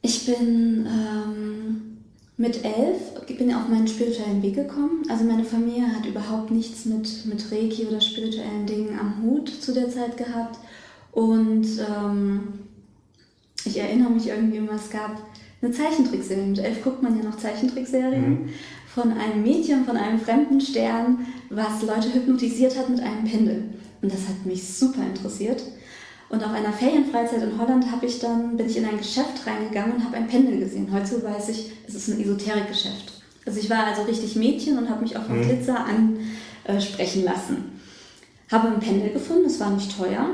Ich 0.00 0.24
bin 0.24 0.86
ähm, 0.86 1.98
mit 2.38 2.64
elf 2.64 3.12
bin 3.42 3.54
auf 3.54 3.68
meinen 3.68 3.88
spirituellen 3.88 4.42
Weg 4.42 4.54
gekommen. 4.54 5.02
Also 5.08 5.24
meine 5.24 5.44
Familie 5.44 5.86
hat 5.86 6.06
überhaupt 6.06 6.52
nichts 6.52 6.84
mit, 6.84 7.26
mit 7.26 7.50
Reiki 7.50 7.86
oder 7.86 8.00
spirituellen 8.00 8.66
Dingen 8.66 8.98
am 8.98 9.20
Hut 9.22 9.48
zu 9.48 9.74
der 9.74 9.90
Zeit 9.90 10.16
gehabt. 10.16 10.58
Und 11.12 11.66
ähm, 11.78 12.40
ich 13.64 13.78
erinnere 13.78 14.10
mich 14.10 14.26
irgendwie 14.26 14.56
immer, 14.56 14.72
es 14.72 14.90
gab 14.90 15.16
eine 15.60 15.70
Zeichentrickserie. 15.70 16.46
Mit 16.46 16.58
elf 16.58 16.82
guckt 16.82 17.02
man 17.02 17.16
ja 17.16 17.22
noch 17.24 17.38
Zeichentrickserien. 17.38 18.30
Mhm 18.30 18.48
von 18.94 19.10
einem 19.12 19.42
Mädchen, 19.42 19.84
von 19.86 19.96
einem 19.96 20.20
fremden 20.20 20.60
Stern, 20.60 21.26
was 21.48 21.82
Leute 21.82 22.12
hypnotisiert 22.12 22.78
hat 22.78 22.90
mit 22.90 23.00
einem 23.00 23.24
Pendel. 23.24 23.64
Und 24.02 24.12
das 24.12 24.28
hat 24.28 24.44
mich 24.44 24.68
super 24.68 25.02
interessiert. 25.02 25.62
Und 26.28 26.44
auf 26.44 26.52
einer 26.52 26.72
Ferienfreizeit 26.72 27.42
in 27.42 27.58
Holland 27.58 27.90
habe 27.90 28.06
ich 28.06 28.18
dann, 28.18 28.56
bin 28.56 28.66
ich 28.66 28.76
in 28.76 28.84
ein 28.84 28.98
Geschäft 28.98 29.46
reingegangen 29.46 29.96
und 29.96 30.04
habe 30.04 30.16
ein 30.16 30.28
Pendel 30.28 30.58
gesehen. 30.58 30.92
Heute 30.92 31.22
weiß 31.22 31.48
ich, 31.50 31.72
es 31.86 31.94
ist 31.94 32.08
ein 32.08 32.20
Esoterikgeschäft. 32.20 33.12
Also 33.46 33.60
ich 33.60 33.70
war 33.70 33.86
also 33.86 34.02
richtig 34.02 34.36
Mädchen 34.36 34.78
und 34.78 34.88
habe 34.88 35.02
mich 35.02 35.16
auch 35.16 35.24
vom 35.24 35.38
mhm. 35.38 35.42
Glitzer 35.42 35.86
ansprechen 36.66 37.24
lassen. 37.24 37.80
Habe 38.50 38.68
ein 38.68 38.80
Pendel 38.80 39.10
gefunden, 39.10 39.46
es 39.46 39.58
war 39.60 39.70
nicht 39.70 39.96
teuer 39.96 40.28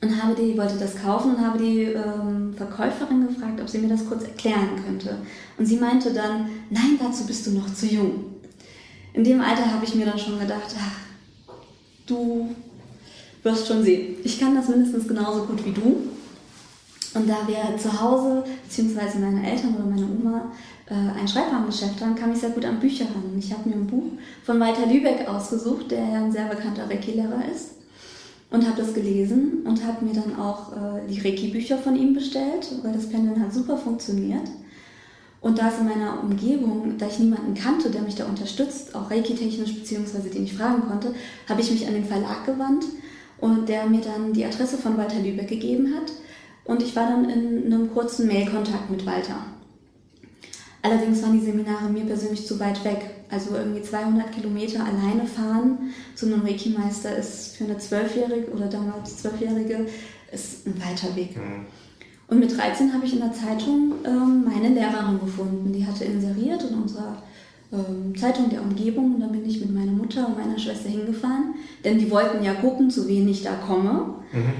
und 0.00 0.22
habe 0.22 0.34
die, 0.34 0.56
wollte 0.56 0.76
das 0.76 0.96
kaufen 1.00 1.34
und 1.34 1.40
habe 1.40 1.58
die 1.58 1.82
ähm, 1.82 2.54
Verkäuferin 2.54 3.26
gefragt, 3.26 3.60
ob 3.60 3.68
sie 3.68 3.78
mir 3.78 3.88
das 3.88 4.06
kurz 4.06 4.24
erklären 4.24 4.82
könnte. 4.84 5.16
Und 5.58 5.66
sie 5.66 5.76
meinte 5.76 6.12
dann, 6.12 6.48
nein, 6.70 6.98
dazu 7.00 7.26
bist 7.26 7.46
du 7.46 7.52
noch 7.52 7.72
zu 7.72 7.86
jung. 7.86 8.24
In 9.14 9.24
dem 9.24 9.40
Alter 9.40 9.72
habe 9.72 9.84
ich 9.84 9.94
mir 9.94 10.06
dann 10.06 10.18
schon 10.18 10.38
gedacht, 10.38 10.74
ach, 10.78 11.54
du 12.06 12.54
wirst 13.42 13.66
schon 13.66 13.82
sehen. 13.82 14.16
Ich 14.24 14.38
kann 14.38 14.54
das 14.54 14.68
mindestens 14.68 15.08
genauso 15.08 15.44
gut 15.44 15.64
wie 15.64 15.72
du. 15.72 16.08
Und 17.14 17.28
da 17.28 17.46
wir 17.46 17.78
zu 17.78 18.00
Hause, 18.00 18.44
beziehungsweise 18.64 19.18
meine 19.18 19.48
Eltern 19.48 19.76
oder 19.76 19.86
meine 19.86 20.06
Oma, 20.06 20.52
äh, 20.86 21.18
ein 21.18 21.28
Schreibwarengeschäft 21.28 22.00
haben, 22.00 22.16
kam 22.16 22.32
ich 22.32 22.40
sehr 22.40 22.50
gut 22.50 22.64
an 22.64 22.80
Bücher 22.80 23.04
ran. 23.04 23.38
Ich 23.38 23.52
habe 23.52 23.68
mir 23.68 23.76
ein 23.76 23.86
Buch 23.86 24.12
von 24.42 24.58
Walter 24.58 24.86
Lübeck 24.86 25.28
ausgesucht, 25.28 25.92
der 25.92 26.04
ja 26.04 26.24
ein 26.24 26.32
sehr 26.32 26.46
bekannter 26.46 26.90
Reiki-Lehrer 26.90 27.42
ist 27.54 27.83
und 28.54 28.64
habe 28.68 28.80
das 28.80 28.94
gelesen 28.94 29.62
und 29.64 29.84
habe 29.84 30.04
mir 30.04 30.14
dann 30.14 30.38
auch 30.38 30.72
äh, 30.72 31.00
die 31.10 31.20
Reiki-Bücher 31.20 31.76
von 31.76 31.96
ihm 31.96 32.14
bestellt, 32.14 32.70
weil 32.84 32.92
das 32.92 33.08
Pendeln 33.08 33.42
hat 33.42 33.52
super 33.52 33.76
funktioniert. 33.76 34.48
Und 35.40 35.58
da 35.58 35.68
es 35.68 35.80
in 35.80 35.86
meiner 35.86 36.22
Umgebung, 36.22 36.94
da 36.96 37.08
ich 37.08 37.18
niemanden 37.18 37.54
kannte, 37.54 37.90
der 37.90 38.02
mich 38.02 38.14
da 38.14 38.26
unterstützt, 38.26 38.94
auch 38.94 39.10
Reiki-technisch 39.10 39.74
beziehungsweise 39.74 40.30
den 40.30 40.44
ich 40.44 40.54
fragen 40.54 40.82
konnte, 40.88 41.12
habe 41.48 41.60
ich 41.60 41.70
mich 41.72 41.84
an 41.88 41.94
den 41.94 42.04
Verlag 42.04 42.46
gewandt 42.46 42.84
und 43.38 43.68
der 43.68 43.86
mir 43.86 44.00
dann 44.00 44.32
die 44.32 44.44
Adresse 44.44 44.78
von 44.78 44.96
Walter 44.96 45.18
Lübeck 45.18 45.48
gegeben 45.48 45.92
hat. 45.92 46.12
Und 46.64 46.80
ich 46.80 46.94
war 46.94 47.08
dann 47.08 47.28
in 47.28 47.72
einem 47.72 47.92
kurzen 47.92 48.28
Mailkontakt 48.28 48.88
mit 48.88 49.04
Walter. 49.04 49.36
Allerdings 50.80 51.20
waren 51.22 51.38
die 51.40 51.44
Seminare 51.44 51.88
mir 51.88 52.04
persönlich 52.04 52.46
zu 52.46 52.60
weit 52.60 52.84
weg. 52.84 53.13
Also 53.34 53.56
irgendwie 53.56 53.82
200 53.82 54.30
Kilometer 54.30 54.84
alleine 54.84 55.26
fahren 55.26 55.92
zu 56.14 56.26
einem 56.26 56.42
Reiki-Meister 56.42 57.16
ist 57.16 57.56
für 57.56 57.64
eine 57.64 57.76
Zwölfjährige 57.78 58.52
oder 58.52 58.66
damals 58.66 59.16
Zwölfjährige 59.16 59.86
ist 60.30 60.64
ein 60.68 60.80
weiter 60.80 61.16
Weg. 61.16 61.36
Mhm. 61.36 61.66
Und 62.28 62.38
mit 62.38 62.56
13 62.56 62.94
habe 62.94 63.04
ich 63.04 63.12
in 63.12 63.18
der 63.18 63.32
Zeitung 63.32 63.94
ähm, 64.04 64.44
meine 64.44 64.72
Lehrerin 64.72 65.18
gefunden. 65.18 65.72
Die 65.72 65.84
hatte 65.84 66.04
inseriert 66.04 66.62
in 66.62 66.76
unserer 66.76 67.22
ähm, 67.72 68.16
Zeitung 68.16 68.50
der 68.50 68.62
Umgebung 68.62 69.16
und 69.16 69.20
dann 69.20 69.32
bin 69.32 69.44
ich 69.44 69.58
mit 69.60 69.74
meiner 69.74 69.92
Mutter 69.92 70.28
und 70.28 70.38
meiner 70.38 70.58
Schwester 70.58 70.88
hingefahren, 70.88 71.54
denn 71.84 71.98
die 71.98 72.10
wollten 72.12 72.44
ja 72.44 72.54
gucken, 72.54 72.88
zu 72.88 73.08
wen 73.08 73.28
ich 73.28 73.42
da 73.42 73.54
komme. 73.54 74.14
Mhm. 74.32 74.52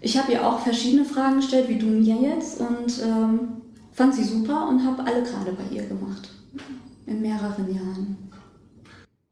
Ich 0.00 0.16
habe 0.16 0.32
ihr 0.32 0.46
auch 0.46 0.58
verschiedene 0.60 1.04
Fragen 1.04 1.36
gestellt, 1.36 1.68
wie 1.68 1.78
du 1.78 1.86
mir 1.86 2.16
jetzt, 2.16 2.60
und 2.60 2.98
ähm, 3.04 3.40
fand 3.92 4.14
sie 4.14 4.24
super 4.24 4.68
und 4.68 4.84
habe 4.86 5.04
alle 5.04 5.22
gerade 5.22 5.52
bei 5.52 5.76
ihr 5.76 5.84
gemacht. 5.84 6.30
In 7.12 7.20
mehreren 7.20 7.74
Jahren. 7.74 8.16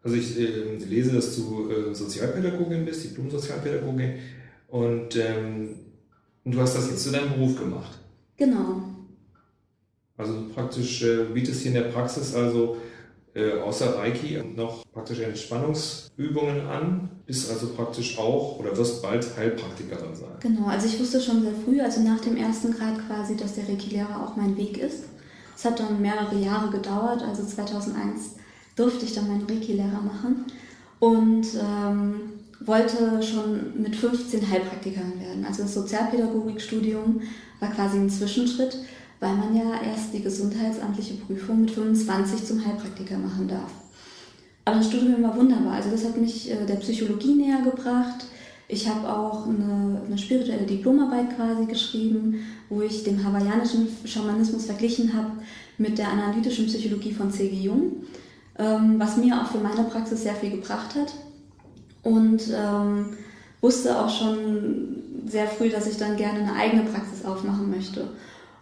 Also 0.02 0.16
ich 0.16 0.38
äh, 0.38 0.76
lese, 0.76 1.12
dass 1.12 1.36
du 1.36 1.70
äh, 1.70 1.94
Sozialpädagogin 1.94 2.84
bist, 2.84 3.04
Diplom-Sozialpädagogin 3.04 4.16
und 4.68 5.16
ähm, 5.16 5.76
du 6.44 6.60
hast 6.60 6.76
das 6.76 6.90
jetzt 6.90 7.04
zu 7.04 7.10
deinem 7.10 7.32
Beruf 7.32 7.58
gemacht. 7.58 7.98
Genau. 8.36 8.82
Also 10.18 10.46
praktisch 10.54 11.02
äh, 11.02 11.24
bietest 11.32 11.62
hier 11.62 11.70
in 11.74 11.82
der 11.82 11.90
Praxis 11.90 12.34
also 12.34 12.76
äh, 13.34 13.60
außer 13.60 13.96
Reiki 13.96 14.42
noch 14.56 14.84
praktische 14.92 15.24
Entspannungsübungen 15.24 16.66
an, 16.66 17.08
bist 17.24 17.50
also 17.50 17.68
praktisch 17.68 18.18
auch 18.18 18.58
oder 18.58 18.76
wirst 18.76 19.00
bald 19.00 19.26
Heilpraktikerin 19.38 20.14
sein. 20.14 20.32
Genau, 20.40 20.66
also 20.66 20.86
ich 20.86 21.00
wusste 21.00 21.20
schon 21.20 21.42
sehr 21.42 21.54
früh, 21.64 21.80
also 21.80 22.02
nach 22.02 22.20
dem 22.20 22.36
ersten 22.36 22.72
Grad 22.72 22.98
quasi, 23.06 23.36
dass 23.36 23.54
der 23.54 23.68
Reiki-Lehrer 23.68 24.22
auch 24.22 24.36
mein 24.36 24.56
Weg 24.58 24.76
ist. 24.76 25.04
Es 25.60 25.66
hat 25.66 25.78
dann 25.78 26.00
mehrere 26.00 26.38
Jahre 26.38 26.70
gedauert, 26.70 27.22
also 27.22 27.44
2001 27.44 28.36
durfte 28.76 29.04
ich 29.04 29.12
dann 29.12 29.28
meinen 29.28 29.44
Reiki-Lehrer 29.44 30.00
machen 30.00 30.46
und 31.00 31.46
ähm, 31.54 32.14
wollte 32.60 33.22
schon 33.22 33.82
mit 33.82 33.94
15 33.94 34.50
Heilpraktikerin 34.50 35.20
werden. 35.20 35.44
Also 35.44 35.64
das 35.64 35.74
Sozialpädagogikstudium 35.74 37.20
war 37.60 37.70
quasi 37.70 37.98
ein 37.98 38.08
Zwischenschritt 38.08 38.78
weil 39.20 39.36
man 39.36 39.54
ja 39.54 39.82
erst 39.82 40.14
die 40.14 40.22
gesundheitsamtliche 40.22 41.14
Prüfung 41.14 41.60
mit 41.60 41.70
25 41.70 42.44
zum 42.44 42.64
Heilpraktiker 42.64 43.18
machen 43.18 43.46
darf. 43.46 43.70
Aber 44.64 44.76
das 44.76 44.86
Studium 44.86 45.22
war 45.22 45.36
wunderbar. 45.36 45.74
Also 45.74 45.90
das 45.90 46.04
hat 46.04 46.16
mich 46.16 46.50
äh, 46.50 46.64
der 46.66 46.76
Psychologie 46.76 47.34
näher 47.34 47.60
gebracht. 47.62 48.24
Ich 48.72 48.88
habe 48.88 49.12
auch 49.12 49.46
eine, 49.46 50.02
eine, 50.06 50.16
spirituelle 50.16 50.64
Diplomarbeit 50.64 51.34
quasi 51.34 51.66
geschrieben, 51.66 52.36
wo 52.68 52.82
ich 52.82 53.02
den 53.02 53.24
hawaiianischen 53.24 53.88
Schamanismus 54.04 54.66
verglichen 54.66 55.12
habe 55.12 55.32
mit 55.76 55.98
der 55.98 56.08
analytischen 56.08 56.66
Psychologie 56.66 57.12
von 57.12 57.32
C.G. 57.32 57.56
Jung, 57.56 58.04
ähm, 58.58 58.94
was 58.98 59.16
mir 59.16 59.40
auch 59.40 59.46
für 59.46 59.58
meine 59.58 59.88
Praxis 59.88 60.22
sehr 60.22 60.34
viel 60.34 60.52
gebracht 60.52 60.94
hat. 60.94 61.12
Und 62.02 62.42
ähm, 62.54 63.16
wusste 63.60 63.98
auch 63.98 64.08
schon 64.08 65.02
sehr 65.26 65.48
früh, 65.48 65.68
dass 65.68 65.86
ich 65.86 65.96
dann 65.96 66.16
gerne 66.16 66.40
eine 66.40 66.54
eigene 66.54 66.84
Praxis 66.84 67.24
aufmachen 67.24 67.70
möchte 67.70 68.08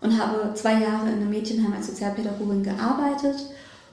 und 0.00 0.18
habe 0.18 0.54
zwei 0.54 0.80
Jahre 0.80 1.08
in 1.08 1.16
einem 1.16 1.30
Mädchenheim 1.30 1.72
als 1.72 1.88
Sozialpädagogin 1.88 2.62
gearbeitet 2.62 3.36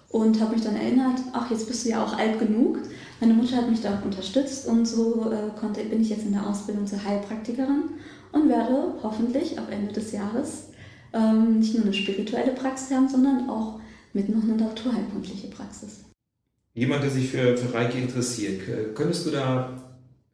und 0.09 0.39
habe 0.39 0.53
mich 0.53 0.63
dann 0.63 0.75
erinnert, 0.75 1.19
ach, 1.33 1.49
jetzt 1.51 1.67
bist 1.67 1.85
du 1.85 1.89
ja 1.89 2.03
auch 2.03 2.17
alt 2.17 2.39
genug. 2.39 2.79
Meine 3.21 3.33
Mutter 3.33 3.57
hat 3.57 3.69
mich 3.69 3.81
da 3.81 3.97
auch 3.97 4.05
unterstützt 4.05 4.67
und 4.67 4.85
so 4.85 5.31
äh, 5.31 5.57
konnte, 5.59 5.83
bin 5.85 6.01
ich 6.01 6.09
jetzt 6.09 6.25
in 6.25 6.33
der 6.33 6.45
Ausbildung 6.47 6.85
zur 6.85 7.03
Heilpraktikerin 7.03 7.83
und 8.33 8.49
werde 8.49 8.93
hoffentlich 9.01 9.57
ab 9.57 9.67
Ende 9.71 9.93
des 9.93 10.11
Jahres 10.11 10.69
ähm, 11.13 11.59
nicht 11.59 11.73
nur 11.73 11.85
eine 11.85 11.93
spirituelle 11.93 12.51
Praxis 12.51 12.95
haben, 12.95 13.07
sondern 13.07 13.49
auch 13.49 13.79
mit 14.13 14.29
noch 14.29 14.43
eine 14.43 14.57
naturheilkundliche 14.57 15.47
Praxis. 15.47 16.03
Jemand, 16.73 17.03
der 17.03 17.09
sich 17.09 17.29
für, 17.29 17.57
für 17.57 17.73
Reiki 17.73 17.99
interessiert, 17.99 18.61
könntest 18.95 19.25
du 19.25 19.31
da 19.31 19.81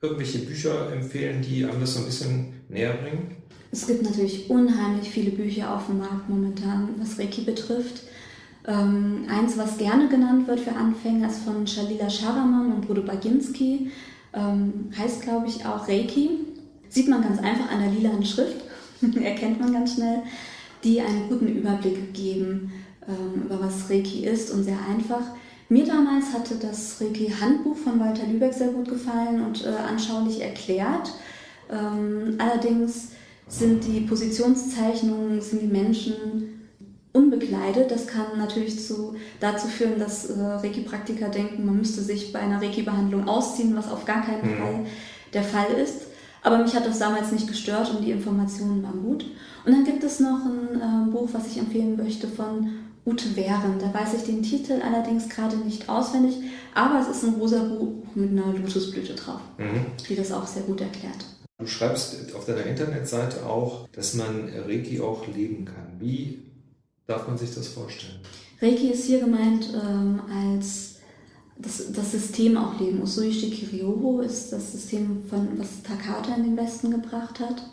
irgendwelche 0.02 0.40
Bücher 0.40 0.92
empfehlen, 0.92 1.44
die 1.44 1.66
einem 1.66 1.82
das 1.82 1.94
so 1.94 2.00
ein 2.00 2.06
bisschen 2.06 2.54
näher 2.70 2.94
bringen? 2.94 3.36
Es 3.72 3.88
gibt 3.88 4.04
natürlich 4.04 4.50
unheimlich 4.50 5.10
viele 5.10 5.32
Bücher 5.32 5.74
auf 5.74 5.86
dem 5.86 6.00
Markt 6.00 6.28
momentan, 6.28 6.90
was 6.98 7.20
Reiki 7.20 7.42
betrifft. 7.42 8.04
Ähm, 8.68 9.26
eins, 9.28 9.58
was 9.58 9.78
gerne 9.78 10.08
genannt 10.08 10.48
wird 10.48 10.60
für 10.60 10.76
Anfänger, 10.76 11.28
ist 11.28 11.44
von 11.44 11.66
Shalila 11.66 12.10
Sharaman 12.10 12.74
und 12.74 12.88
Bruder 12.88 13.02
Baginski. 13.02 13.92
Ähm, 14.34 14.92
heißt, 14.98 15.24
glaube 15.24 15.48
ich, 15.48 15.66
auch 15.66 15.88
Reiki. 15.88 16.30
Sieht 16.90 17.08
man 17.08 17.24
ganz 17.24 17.40
einfach 17.40 17.72
an 17.72 17.82
der 17.82 17.92
lilanen 17.92 18.26
Schrift, 18.26 18.64
erkennt 19.22 19.60
man 19.60 19.74
ganz 19.74 19.96
schnell, 19.96 20.24
die 20.84 21.02
einen 21.02 21.30
guten 21.30 21.48
Überblick 21.48 22.14
geben, 22.14 22.72
ähm, 23.08 23.44
über 23.44 23.60
was 23.62 23.90
Reiki 23.90 24.26
ist 24.26 24.52
und 24.52 24.64
sehr 24.64 24.78
einfach. 24.90 25.24
Mir 25.70 25.86
damals 25.86 26.34
hatte 26.34 26.56
das 26.56 27.00
Reiki-Handbuch 27.00 27.78
von 27.78 28.00
Walter 28.00 28.28
Lübeck 28.28 28.54
sehr 28.54 28.68
gut 28.68 28.90
gefallen 28.90 29.42
und 29.42 29.66
äh, 29.66 29.70
anschaulich 29.70 30.42
erklärt. 30.42 31.14
Ähm, 31.72 32.36
allerdings 32.38 33.10
sind 33.48 33.86
die 33.86 34.02
Positionszeichnungen, 34.02 35.40
sind 35.42 35.62
die 35.62 35.68
Menschen 35.68 36.61
unbekleidet. 37.14 37.92
Das 37.92 38.08
kann 38.08 38.38
natürlich 38.38 38.86
zu, 38.86 39.16
dazu 39.40 39.68
führen, 39.68 40.00
dass 40.00 40.30
äh, 40.30 40.42
Reiki-Praktiker 40.42 41.30
denken, 41.30 41.66
man 41.66 41.78
müsste 41.78 42.02
sich 42.02 42.32
bei 42.32 42.40
einer 42.40 42.62
Reiki-Behandlung 42.62 43.28
ausziehen, 43.28 43.76
was 43.76 43.92
auf 43.92 44.06
gar 44.06 44.24
keinen 44.24 44.52
mhm. 44.52 44.58
Fall 44.58 44.86
der 45.34 45.44
Fall 45.44 45.72
ist. 45.74 46.08
Aber 46.44 46.58
mich 46.58 46.76
hat 46.76 46.88
das 46.88 47.00
damals 47.00 47.32
nicht 47.32 47.48
gestört 47.48 47.92
und 47.92 48.04
die 48.04 48.12
Informationen 48.12 48.82
waren 48.84 49.04
gut. 49.04 49.26
Und 49.66 49.74
dann 49.74 49.84
gibt 49.84 50.04
es 50.04 50.20
noch 50.20 50.40
ein 50.46 50.82
äh, 50.82 51.12
Buch, 51.12 51.30
was 51.34 51.48
ich 51.48 51.58
empfehlen 51.58 51.98
möchte 51.98 52.28
von 52.28 52.70
Ute 53.06 53.36
Wehren. 53.36 53.80
Da 53.80 53.94
weiß 53.94 54.14
ich 54.16 54.24
den 54.24 54.44
Titel 54.44 54.82
allerdings 54.82 55.30
gerade 55.30 55.58
nicht 55.58 55.90
auswendig, 55.90 56.36
aber 56.74 57.00
es 57.00 57.08
ist 57.08 57.24
ein 57.24 57.36
rosa 57.36 57.64
Buch 57.64 58.04
mit 58.16 58.30
einer 58.32 58.54
Lotusblüte 58.54 59.14
drauf, 59.14 59.42
mhm. 59.58 59.86
die 60.08 60.16
das 60.16 60.32
auch 60.32 60.48
sehr 60.48 60.64
gut 60.64 60.82
erklärt. 60.82 61.26
Du 61.60 61.68
schreibst 61.68 62.34
auf 62.36 62.46
deiner 62.46 62.66
Internetseite 62.66 63.46
auch, 63.46 63.88
dass 63.90 64.16
man 64.16 64.50
Reiki 64.68 65.00
auch 65.00 65.28
leben 65.28 65.66
kann. 65.66 66.00
Wie 66.00 66.40
darf 67.12 67.28
man 67.28 67.38
sich 67.38 67.54
das 67.54 67.68
vorstellen? 67.68 68.20
Reiki 68.62 68.90
ist 68.90 69.06
hier 69.06 69.20
gemeint 69.20 69.70
ähm, 69.74 70.22
als 70.34 70.96
das, 71.58 71.92
das 71.92 72.12
System 72.12 72.58
auch 72.58 72.80
leben. 72.80 73.02
Usui 73.02 73.32
Shikiryoho 73.32 74.22
ist 74.22 74.52
das 74.52 74.72
System, 74.72 75.24
von, 75.30 75.48
was 75.58 75.84
Takata 75.84 76.36
in 76.36 76.44
den 76.44 76.58
Westen 76.58 76.90
gebracht 76.90 77.40
hat. 77.40 77.64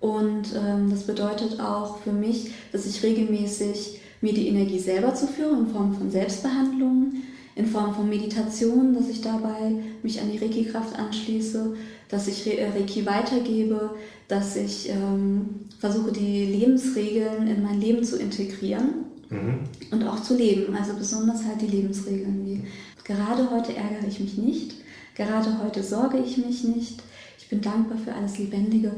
Und 0.00 0.54
ähm, 0.54 0.90
das 0.90 1.04
bedeutet 1.04 1.60
auch 1.60 1.98
für 1.98 2.12
mich, 2.12 2.50
dass 2.72 2.84
ich 2.84 3.02
regelmäßig 3.02 4.00
mir 4.20 4.34
die 4.34 4.48
Energie 4.48 4.78
selber 4.78 5.14
zuführe 5.14 5.56
in 5.56 5.68
Form 5.68 5.94
von 5.94 6.10
Selbstbehandlungen, 6.10 7.22
in 7.56 7.66
Form 7.66 7.94
von 7.94 8.08
Meditation, 8.08 8.94
dass 8.94 9.08
ich 9.08 9.20
dabei 9.20 9.76
mich 10.02 10.20
an 10.20 10.30
die 10.30 10.38
Reiki-Kraft 10.38 10.98
anschließe 10.98 11.76
dass 12.14 12.28
ich 12.28 12.46
äh, 12.46 12.68
Reiki 12.68 13.04
weitergebe, 13.04 13.90
dass 14.28 14.54
ich 14.54 14.88
ähm, 14.88 15.66
versuche, 15.80 16.12
die 16.12 16.46
Lebensregeln 16.46 17.48
in 17.48 17.60
mein 17.60 17.80
Leben 17.80 18.04
zu 18.04 18.16
integrieren 18.16 19.06
mhm. 19.30 19.58
und 19.90 20.06
auch 20.06 20.22
zu 20.22 20.36
leben. 20.36 20.76
Also 20.76 20.94
besonders 20.94 21.44
halt 21.44 21.60
die 21.60 21.66
Lebensregeln 21.66 22.46
wie 22.46 22.62
gerade 23.02 23.50
heute 23.50 23.74
ärgere 23.74 24.06
ich 24.08 24.20
mich 24.20 24.38
nicht, 24.38 24.74
gerade 25.16 25.58
heute 25.62 25.82
sorge 25.82 26.18
ich 26.18 26.38
mich 26.38 26.62
nicht, 26.62 27.02
ich 27.36 27.48
bin 27.48 27.60
dankbar 27.60 27.98
für 27.98 28.14
alles 28.14 28.38
Lebendige. 28.38 28.92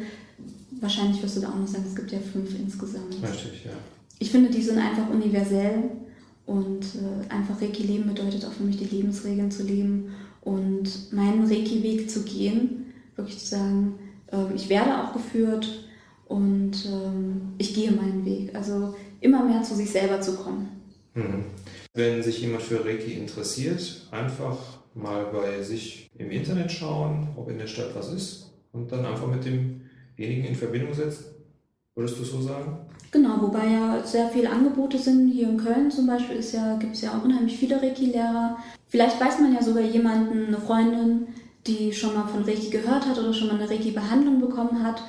Wahrscheinlich 0.82 1.22
wirst 1.22 1.38
du 1.38 1.40
da 1.40 1.48
auch 1.48 1.58
noch 1.58 1.66
sagen, 1.66 1.86
es 1.88 1.96
gibt 1.96 2.12
ja 2.12 2.18
fünf 2.18 2.50
insgesamt. 2.54 3.14
Richtig, 3.14 3.64
ja. 3.64 3.72
Ich 4.18 4.30
finde, 4.30 4.50
die 4.50 4.60
sind 4.60 4.78
einfach 4.78 5.08
universell 5.08 5.84
und 6.44 6.84
äh, 6.84 7.32
einfach 7.32 7.62
Reiki 7.62 7.82
leben 7.82 8.08
bedeutet 8.08 8.44
auch 8.44 8.52
für 8.52 8.64
mich, 8.64 8.76
die 8.76 8.94
Lebensregeln 8.94 9.50
zu 9.50 9.62
leben 9.62 10.12
und 10.42 11.12
meinen 11.12 11.46
Reiki-Weg 11.46 12.10
zu 12.10 12.22
gehen 12.22 12.85
wirklich 13.16 13.38
zu 13.38 13.46
sagen, 13.46 13.98
ähm, 14.32 14.52
ich 14.54 14.68
werde 14.68 15.02
auch 15.02 15.12
geführt 15.12 15.88
und 16.26 16.72
ähm, 16.86 17.54
ich 17.58 17.74
gehe 17.74 17.92
meinen 17.92 18.24
Weg. 18.24 18.54
Also 18.54 18.94
immer 19.20 19.44
mehr 19.44 19.62
zu 19.62 19.74
sich 19.74 19.90
selber 19.90 20.20
zu 20.20 20.36
kommen. 20.36 20.68
Mhm. 21.14 21.44
Wenn 21.94 22.22
sich 22.22 22.40
jemand 22.40 22.62
für 22.62 22.84
Reiki 22.84 23.14
interessiert, 23.14 24.08
einfach 24.10 24.58
mal 24.94 25.26
bei 25.26 25.62
sich 25.62 26.10
im 26.18 26.30
Internet 26.30 26.70
schauen, 26.72 27.28
ob 27.36 27.50
in 27.50 27.58
der 27.58 27.66
Stadt 27.66 27.94
was 27.94 28.12
ist 28.12 28.52
und 28.72 28.90
dann 28.92 29.04
einfach 29.04 29.26
mit 29.26 29.44
demjenigen 29.44 30.44
in 30.44 30.54
Verbindung 30.54 30.94
setzen. 30.94 31.26
Würdest 31.94 32.18
du 32.18 32.24
so 32.24 32.42
sagen? 32.42 32.78
Genau, 33.10 33.40
wobei 33.40 33.66
ja 33.66 34.02
sehr 34.04 34.28
viele 34.28 34.50
Angebote 34.50 34.98
sind. 34.98 35.30
Hier 35.30 35.48
in 35.48 35.56
Köln 35.56 35.90
zum 35.90 36.06
Beispiel 36.06 36.40
ja, 36.52 36.76
gibt 36.76 36.94
es 36.94 37.02
ja 37.02 37.12
auch 37.12 37.24
unheimlich 37.24 37.56
viele 37.56 37.80
Reiki-Lehrer. 37.80 38.58
Vielleicht 38.88 39.18
weiß 39.18 39.40
man 39.40 39.54
ja 39.54 39.62
sogar 39.62 39.82
jemanden, 39.82 40.48
eine 40.48 40.58
Freundin, 40.58 41.28
die 41.66 41.92
schon 41.92 42.14
mal 42.14 42.26
von 42.26 42.44
Reiki 42.44 42.70
gehört 42.70 43.06
hat 43.06 43.18
oder 43.18 43.32
schon 43.32 43.48
mal 43.48 43.56
eine 43.56 43.68
Reiki-Behandlung 43.68 44.40
bekommen 44.40 44.82
hat 44.82 45.02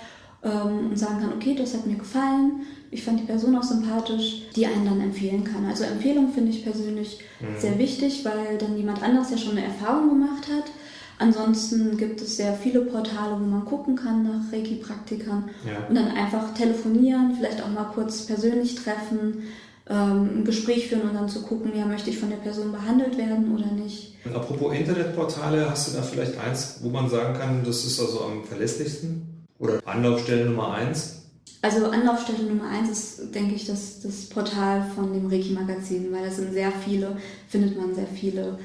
ähm, 0.43 0.89
und 0.89 0.97
sagen 0.97 1.21
kann, 1.21 1.33
okay, 1.33 1.55
das 1.55 1.73
hat 1.73 1.85
mir 1.85 1.95
gefallen, 1.95 2.61
ich 2.91 3.03
fand 3.03 3.19
die 3.19 3.25
Person 3.25 3.55
auch 3.55 3.63
sympathisch, 3.63 4.43
die 4.55 4.65
einen 4.65 4.85
dann 4.85 5.01
empfehlen 5.01 5.43
kann. 5.43 5.65
Also 5.65 5.83
Empfehlung 5.83 6.31
finde 6.31 6.51
ich 6.51 6.63
persönlich 6.63 7.19
mhm. 7.39 7.59
sehr 7.59 7.77
wichtig, 7.77 8.23
weil 8.23 8.57
dann 8.57 8.77
jemand 8.77 9.03
anders 9.03 9.29
ja 9.31 9.37
schon 9.37 9.57
eine 9.57 9.65
Erfahrung 9.65 10.09
gemacht 10.09 10.47
hat. 10.47 10.71
Ansonsten 11.19 11.97
gibt 11.97 12.21
es 12.21 12.37
sehr 12.37 12.53
viele 12.53 12.81
Portale, 12.81 13.33
wo 13.33 13.45
man 13.45 13.65
gucken 13.65 13.95
kann 13.95 14.23
nach 14.23 14.53
Reiki-Praktikern 14.53 15.49
ja. 15.65 15.87
und 15.89 15.95
dann 15.95 16.09
einfach 16.09 16.53
telefonieren, 16.53 17.35
vielleicht 17.35 17.61
auch 17.63 17.69
mal 17.69 17.91
kurz 17.93 18.27
persönlich 18.27 18.75
treffen, 18.75 19.43
ähm, 19.89 20.39
ein 20.39 20.45
Gespräch 20.45 20.87
führen 20.87 21.09
und 21.09 21.13
dann 21.13 21.29
zu 21.29 21.41
gucken, 21.43 21.71
ja, 21.75 21.85
möchte 21.85 22.09
ich 22.09 22.17
von 22.17 22.29
der 22.29 22.37
Person 22.37 22.71
behandelt 22.71 23.17
werden 23.17 23.53
oder 23.53 23.71
nicht. 23.71 24.15
Und 24.25 24.35
apropos 24.35 24.75
Internetportale, 24.75 25.69
hast 25.69 25.89
du 25.89 25.97
da 25.97 26.03
vielleicht 26.03 26.37
eins, 26.39 26.79
wo 26.81 26.89
man 26.89 27.09
sagen 27.09 27.37
kann, 27.37 27.63
das 27.63 27.85
ist 27.85 27.99
also 27.99 28.21
am 28.21 28.43
verlässlichsten? 28.43 29.45
Oder 29.59 29.79
Anlaufstelle 29.85 30.45
Nummer 30.45 30.73
eins? 30.73 31.23
Also 31.61 31.87
Anlaufstelle 31.87 32.43
Nummer 32.43 32.69
eins 32.69 32.89
ist, 32.89 33.35
denke 33.35 33.55
ich, 33.55 33.65
das, 33.65 34.01
das 34.01 34.25
Portal 34.25 34.85
von 34.95 35.13
dem 35.13 35.27
Reiki-Magazin, 35.27 36.11
weil 36.11 36.25
da 36.25 36.31
sind 36.31 36.53
sehr 36.53 36.71
viele, 36.71 37.17
findet 37.47 37.77
man 37.77 37.95
sehr 37.95 38.07
viele 38.07 38.59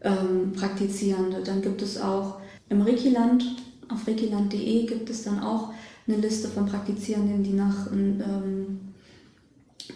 ähm, 0.00 0.52
Praktizierende. 0.52 1.42
Dann 1.42 1.60
gibt 1.60 1.82
es 1.82 2.00
auch 2.00 2.38
im 2.68 2.82
Reiki-Land, 2.82 3.44
auf 3.88 4.06
reikiland.de 4.06 4.86
gibt 4.86 5.10
es 5.10 5.24
dann 5.24 5.40
auch 5.40 5.72
eine 6.06 6.18
Liste 6.18 6.48
von 6.48 6.66
Praktizierenden, 6.66 7.42
die 7.42 7.52
nach 7.52 7.90
ähm, 7.92 8.87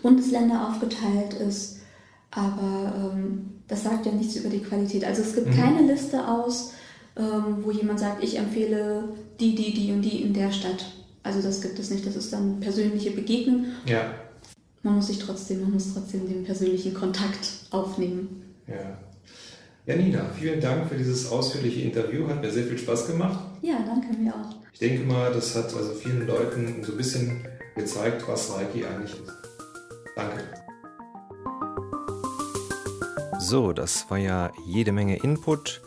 Bundesländer 0.03 0.69
aufgeteilt 0.69 1.35
ist. 1.35 1.81
Aber 2.31 3.12
ähm, 3.15 3.61
das 3.69 3.85
sagt 3.85 4.07
ja 4.07 4.12
nichts 4.12 4.37
über 4.37 4.49
die 4.49 4.61
Qualität. 4.61 5.05
Also 5.05 5.23
es 5.23 5.35
gibt 5.35 5.49
mhm. 5.49 5.55
keine 5.55 5.83
Liste 5.87 6.27
aus, 6.27 6.73
ähm, 7.17 7.59
wo 7.62 7.71
jemand 7.71 8.01
sagt, 8.01 8.23
ich 8.23 8.38
empfehle 8.38 9.05
die, 9.38 9.55
die, 9.55 9.75
die 9.75 9.93
und 9.93 10.03
die 10.03 10.23
in 10.23 10.35
der 10.35 10.51
Stadt. 10.51 10.85
Also 11.23 11.41
das 11.43 11.61
gibt 11.61 11.79
es 11.79 11.91
nicht. 11.91 12.07
Das 12.07 12.17
ist 12.17 12.33
dann 12.33 12.61
persönliche 12.61 13.11
Begegnung. 13.11 13.67
Ja. 13.87 14.15
Man 14.83 14.97
muss 14.97 15.07
sich 15.07 15.19
trotzdem, 15.19 15.61
man 15.61 15.73
muss 15.73 15.95
trotzdem 15.95 16.27
den 16.27 16.45
persönlichen 16.45 16.95
Kontakt 16.95 17.67
aufnehmen. 17.71 18.55
Ja. 18.67 18.99
Janina, 19.85 20.27
vielen 20.38 20.61
Dank 20.61 20.88
für 20.88 20.97
dieses 20.97 21.31
ausführliche 21.31 21.81
Interview. 21.81 22.29
Hat 22.29 22.41
mir 22.41 22.51
sehr 22.51 22.65
viel 22.65 22.79
Spaß 22.79 23.07
gemacht. 23.09 23.38
Ja, 23.62 23.79
danke 23.85 24.17
mir 24.17 24.33
auch. 24.35 24.55
Ich 24.73 24.79
denke 24.79 25.05
mal, 25.05 25.33
das 25.33 25.55
hat 25.55 25.75
also 25.75 25.93
vielen 25.93 26.27
Leuten 26.27 26.83
so 26.83 26.93
ein 26.93 26.99
bisschen 26.99 27.47
gezeigt, 27.77 28.27
was 28.27 28.53
Reiki 28.53 28.85
eigentlich 28.85 29.12
ist. 29.12 29.42
Danke. 30.16 30.62
So, 33.38 33.72
das 33.72 34.09
war 34.11 34.18
ja 34.18 34.53
jede 34.66 34.92
Menge 34.92 35.16
Input. 35.16 35.83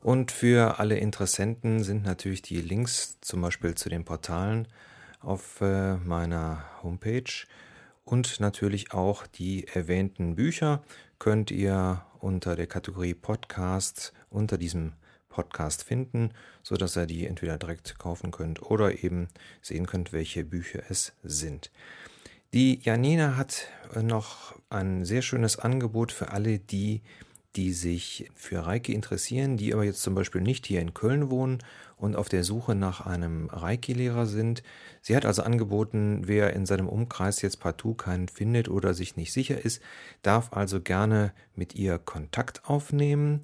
Und 0.00 0.30
für 0.32 0.78
alle 0.78 0.98
Interessenten 0.98 1.82
sind 1.84 2.04
natürlich 2.04 2.42
die 2.42 2.60
Links 2.60 3.18
zum 3.20 3.42
Beispiel 3.42 3.74
zu 3.74 3.88
den 3.88 4.04
Portalen 4.04 4.68
auf 5.20 5.60
äh, 5.60 5.96
meiner 5.96 6.64
Homepage 6.82 7.46
und 8.04 8.38
natürlich 8.38 8.92
auch 8.92 9.26
die 9.26 9.66
erwähnten 9.66 10.36
Bücher 10.36 10.84
könnt 11.18 11.50
ihr 11.50 12.04
unter 12.20 12.54
der 12.54 12.68
Kategorie 12.68 13.14
Podcast 13.14 14.12
unter 14.30 14.56
diesem 14.58 14.92
Podcast 15.28 15.82
finden, 15.82 16.30
so 16.62 16.76
dass 16.76 16.96
ihr 16.96 17.06
die 17.06 17.26
entweder 17.26 17.58
direkt 17.58 17.98
kaufen 17.98 18.30
könnt 18.30 18.62
oder 18.62 19.02
eben 19.02 19.28
sehen 19.60 19.86
könnt, 19.86 20.12
welche 20.12 20.44
Bücher 20.44 20.84
es 20.88 21.12
sind. 21.24 21.70
Die 22.54 22.80
Janina 22.82 23.36
hat 23.36 23.68
noch 24.00 24.54
ein 24.70 25.04
sehr 25.04 25.22
schönes 25.22 25.58
Angebot 25.58 26.12
für 26.12 26.30
alle, 26.30 26.58
die 26.58 27.02
die 27.56 27.72
sich 27.72 28.30
für 28.34 28.66
Reiki 28.66 28.92
interessieren, 28.92 29.56
die 29.56 29.72
aber 29.72 29.84
jetzt 29.84 30.02
zum 30.02 30.14
Beispiel 30.14 30.42
nicht 30.42 30.66
hier 30.66 30.80
in 30.80 30.92
Köln 30.94 31.30
wohnen 31.30 31.58
und 31.96 32.14
auf 32.14 32.28
der 32.28 32.44
Suche 32.44 32.74
nach 32.74 33.06
einem 33.06 33.48
Reiki-Lehrer 33.48 34.26
sind. 34.26 34.62
Sie 35.00 35.16
hat 35.16 35.24
also 35.24 35.42
angeboten, 35.42 36.22
wer 36.26 36.52
in 36.52 36.66
seinem 36.66 36.88
Umkreis 36.88 37.40
jetzt 37.40 37.60
partout 37.60 37.94
keinen 37.94 38.28
findet 38.28 38.68
oder 38.68 38.92
sich 38.92 39.16
nicht 39.16 39.32
sicher 39.32 39.64
ist, 39.64 39.82
darf 40.20 40.52
also 40.52 40.80
gerne 40.80 41.32
mit 41.54 41.74
ihr 41.74 41.98
Kontakt 41.98 42.66
aufnehmen. 42.66 43.42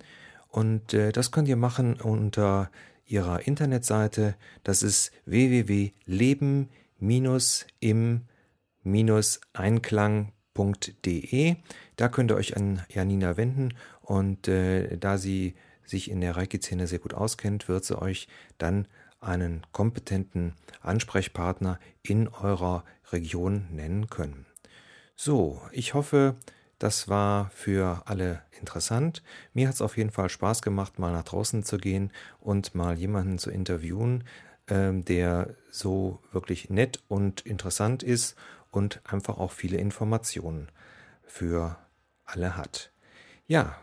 Und 0.48 0.92
äh, 0.92 1.12
das 1.12 1.30
könnt 1.30 1.48
ihr 1.48 1.56
machen 1.56 1.94
unter 1.98 2.70
ihrer 3.06 3.46
Internetseite. 3.46 4.34
Das 4.62 4.82
ist 4.82 5.10
www.leben-im-einklang.de. 8.84 11.56
Da 11.96 12.08
könnt 12.08 12.30
ihr 12.30 12.36
euch 12.36 12.56
an 12.56 12.82
Janina 12.88 13.36
wenden 13.36 13.74
und 14.00 14.46
äh, 14.48 14.96
da 14.96 15.18
sie 15.18 15.54
sich 15.84 16.08
in 16.10 16.20
der 16.20 16.36
Reiki-Szene 16.36 16.86
sehr 16.86 17.00
gut 17.00 17.14
auskennt, 17.14 17.68
wird 17.68 17.84
sie 17.84 18.00
euch 18.00 18.28
dann 18.58 18.86
einen 19.20 19.66
kompetenten 19.72 20.54
Ansprechpartner 20.80 21.80
in 22.02 22.28
eurer 22.28 22.84
Region 23.12 23.66
nennen 23.70 24.08
können. 24.08 24.46
So, 25.14 25.60
ich 25.70 25.94
hoffe, 25.94 26.34
das 26.78 27.08
war 27.08 27.50
für 27.50 28.02
alle 28.06 28.42
interessant. 28.58 29.22
Mir 29.54 29.68
hat 29.68 29.76
es 29.76 29.82
auf 29.82 29.96
jeden 29.96 30.10
Fall 30.10 30.28
Spaß 30.28 30.62
gemacht, 30.62 30.98
mal 30.98 31.12
nach 31.12 31.22
draußen 31.22 31.62
zu 31.62 31.78
gehen 31.78 32.10
und 32.40 32.74
mal 32.74 32.98
jemanden 32.98 33.38
zu 33.38 33.50
interviewen, 33.50 34.24
äh, 34.66 34.92
der 34.92 35.54
so 35.70 36.18
wirklich 36.32 36.68
nett 36.70 37.00
und 37.06 37.42
interessant 37.42 38.02
ist 38.02 38.34
und 38.72 39.00
einfach 39.04 39.38
auch 39.38 39.52
viele 39.52 39.76
Informationen 39.76 40.68
für 41.24 41.76
alle 42.24 42.56
hat. 42.56 42.90
Ja, 43.46 43.76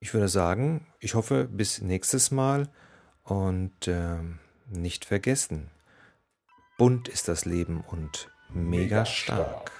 ich 0.00 0.12
würde 0.12 0.28
sagen, 0.28 0.86
ich 0.98 1.14
hoffe 1.14 1.44
bis 1.44 1.80
nächstes 1.80 2.30
Mal 2.30 2.68
und 3.22 3.86
äh, 3.86 4.18
nicht 4.68 5.04
vergessen, 5.04 5.70
bunt 6.78 7.08
ist 7.08 7.28
das 7.28 7.44
Leben 7.44 7.82
und 7.82 8.28
mega 8.50 9.06
stark. 9.06 9.70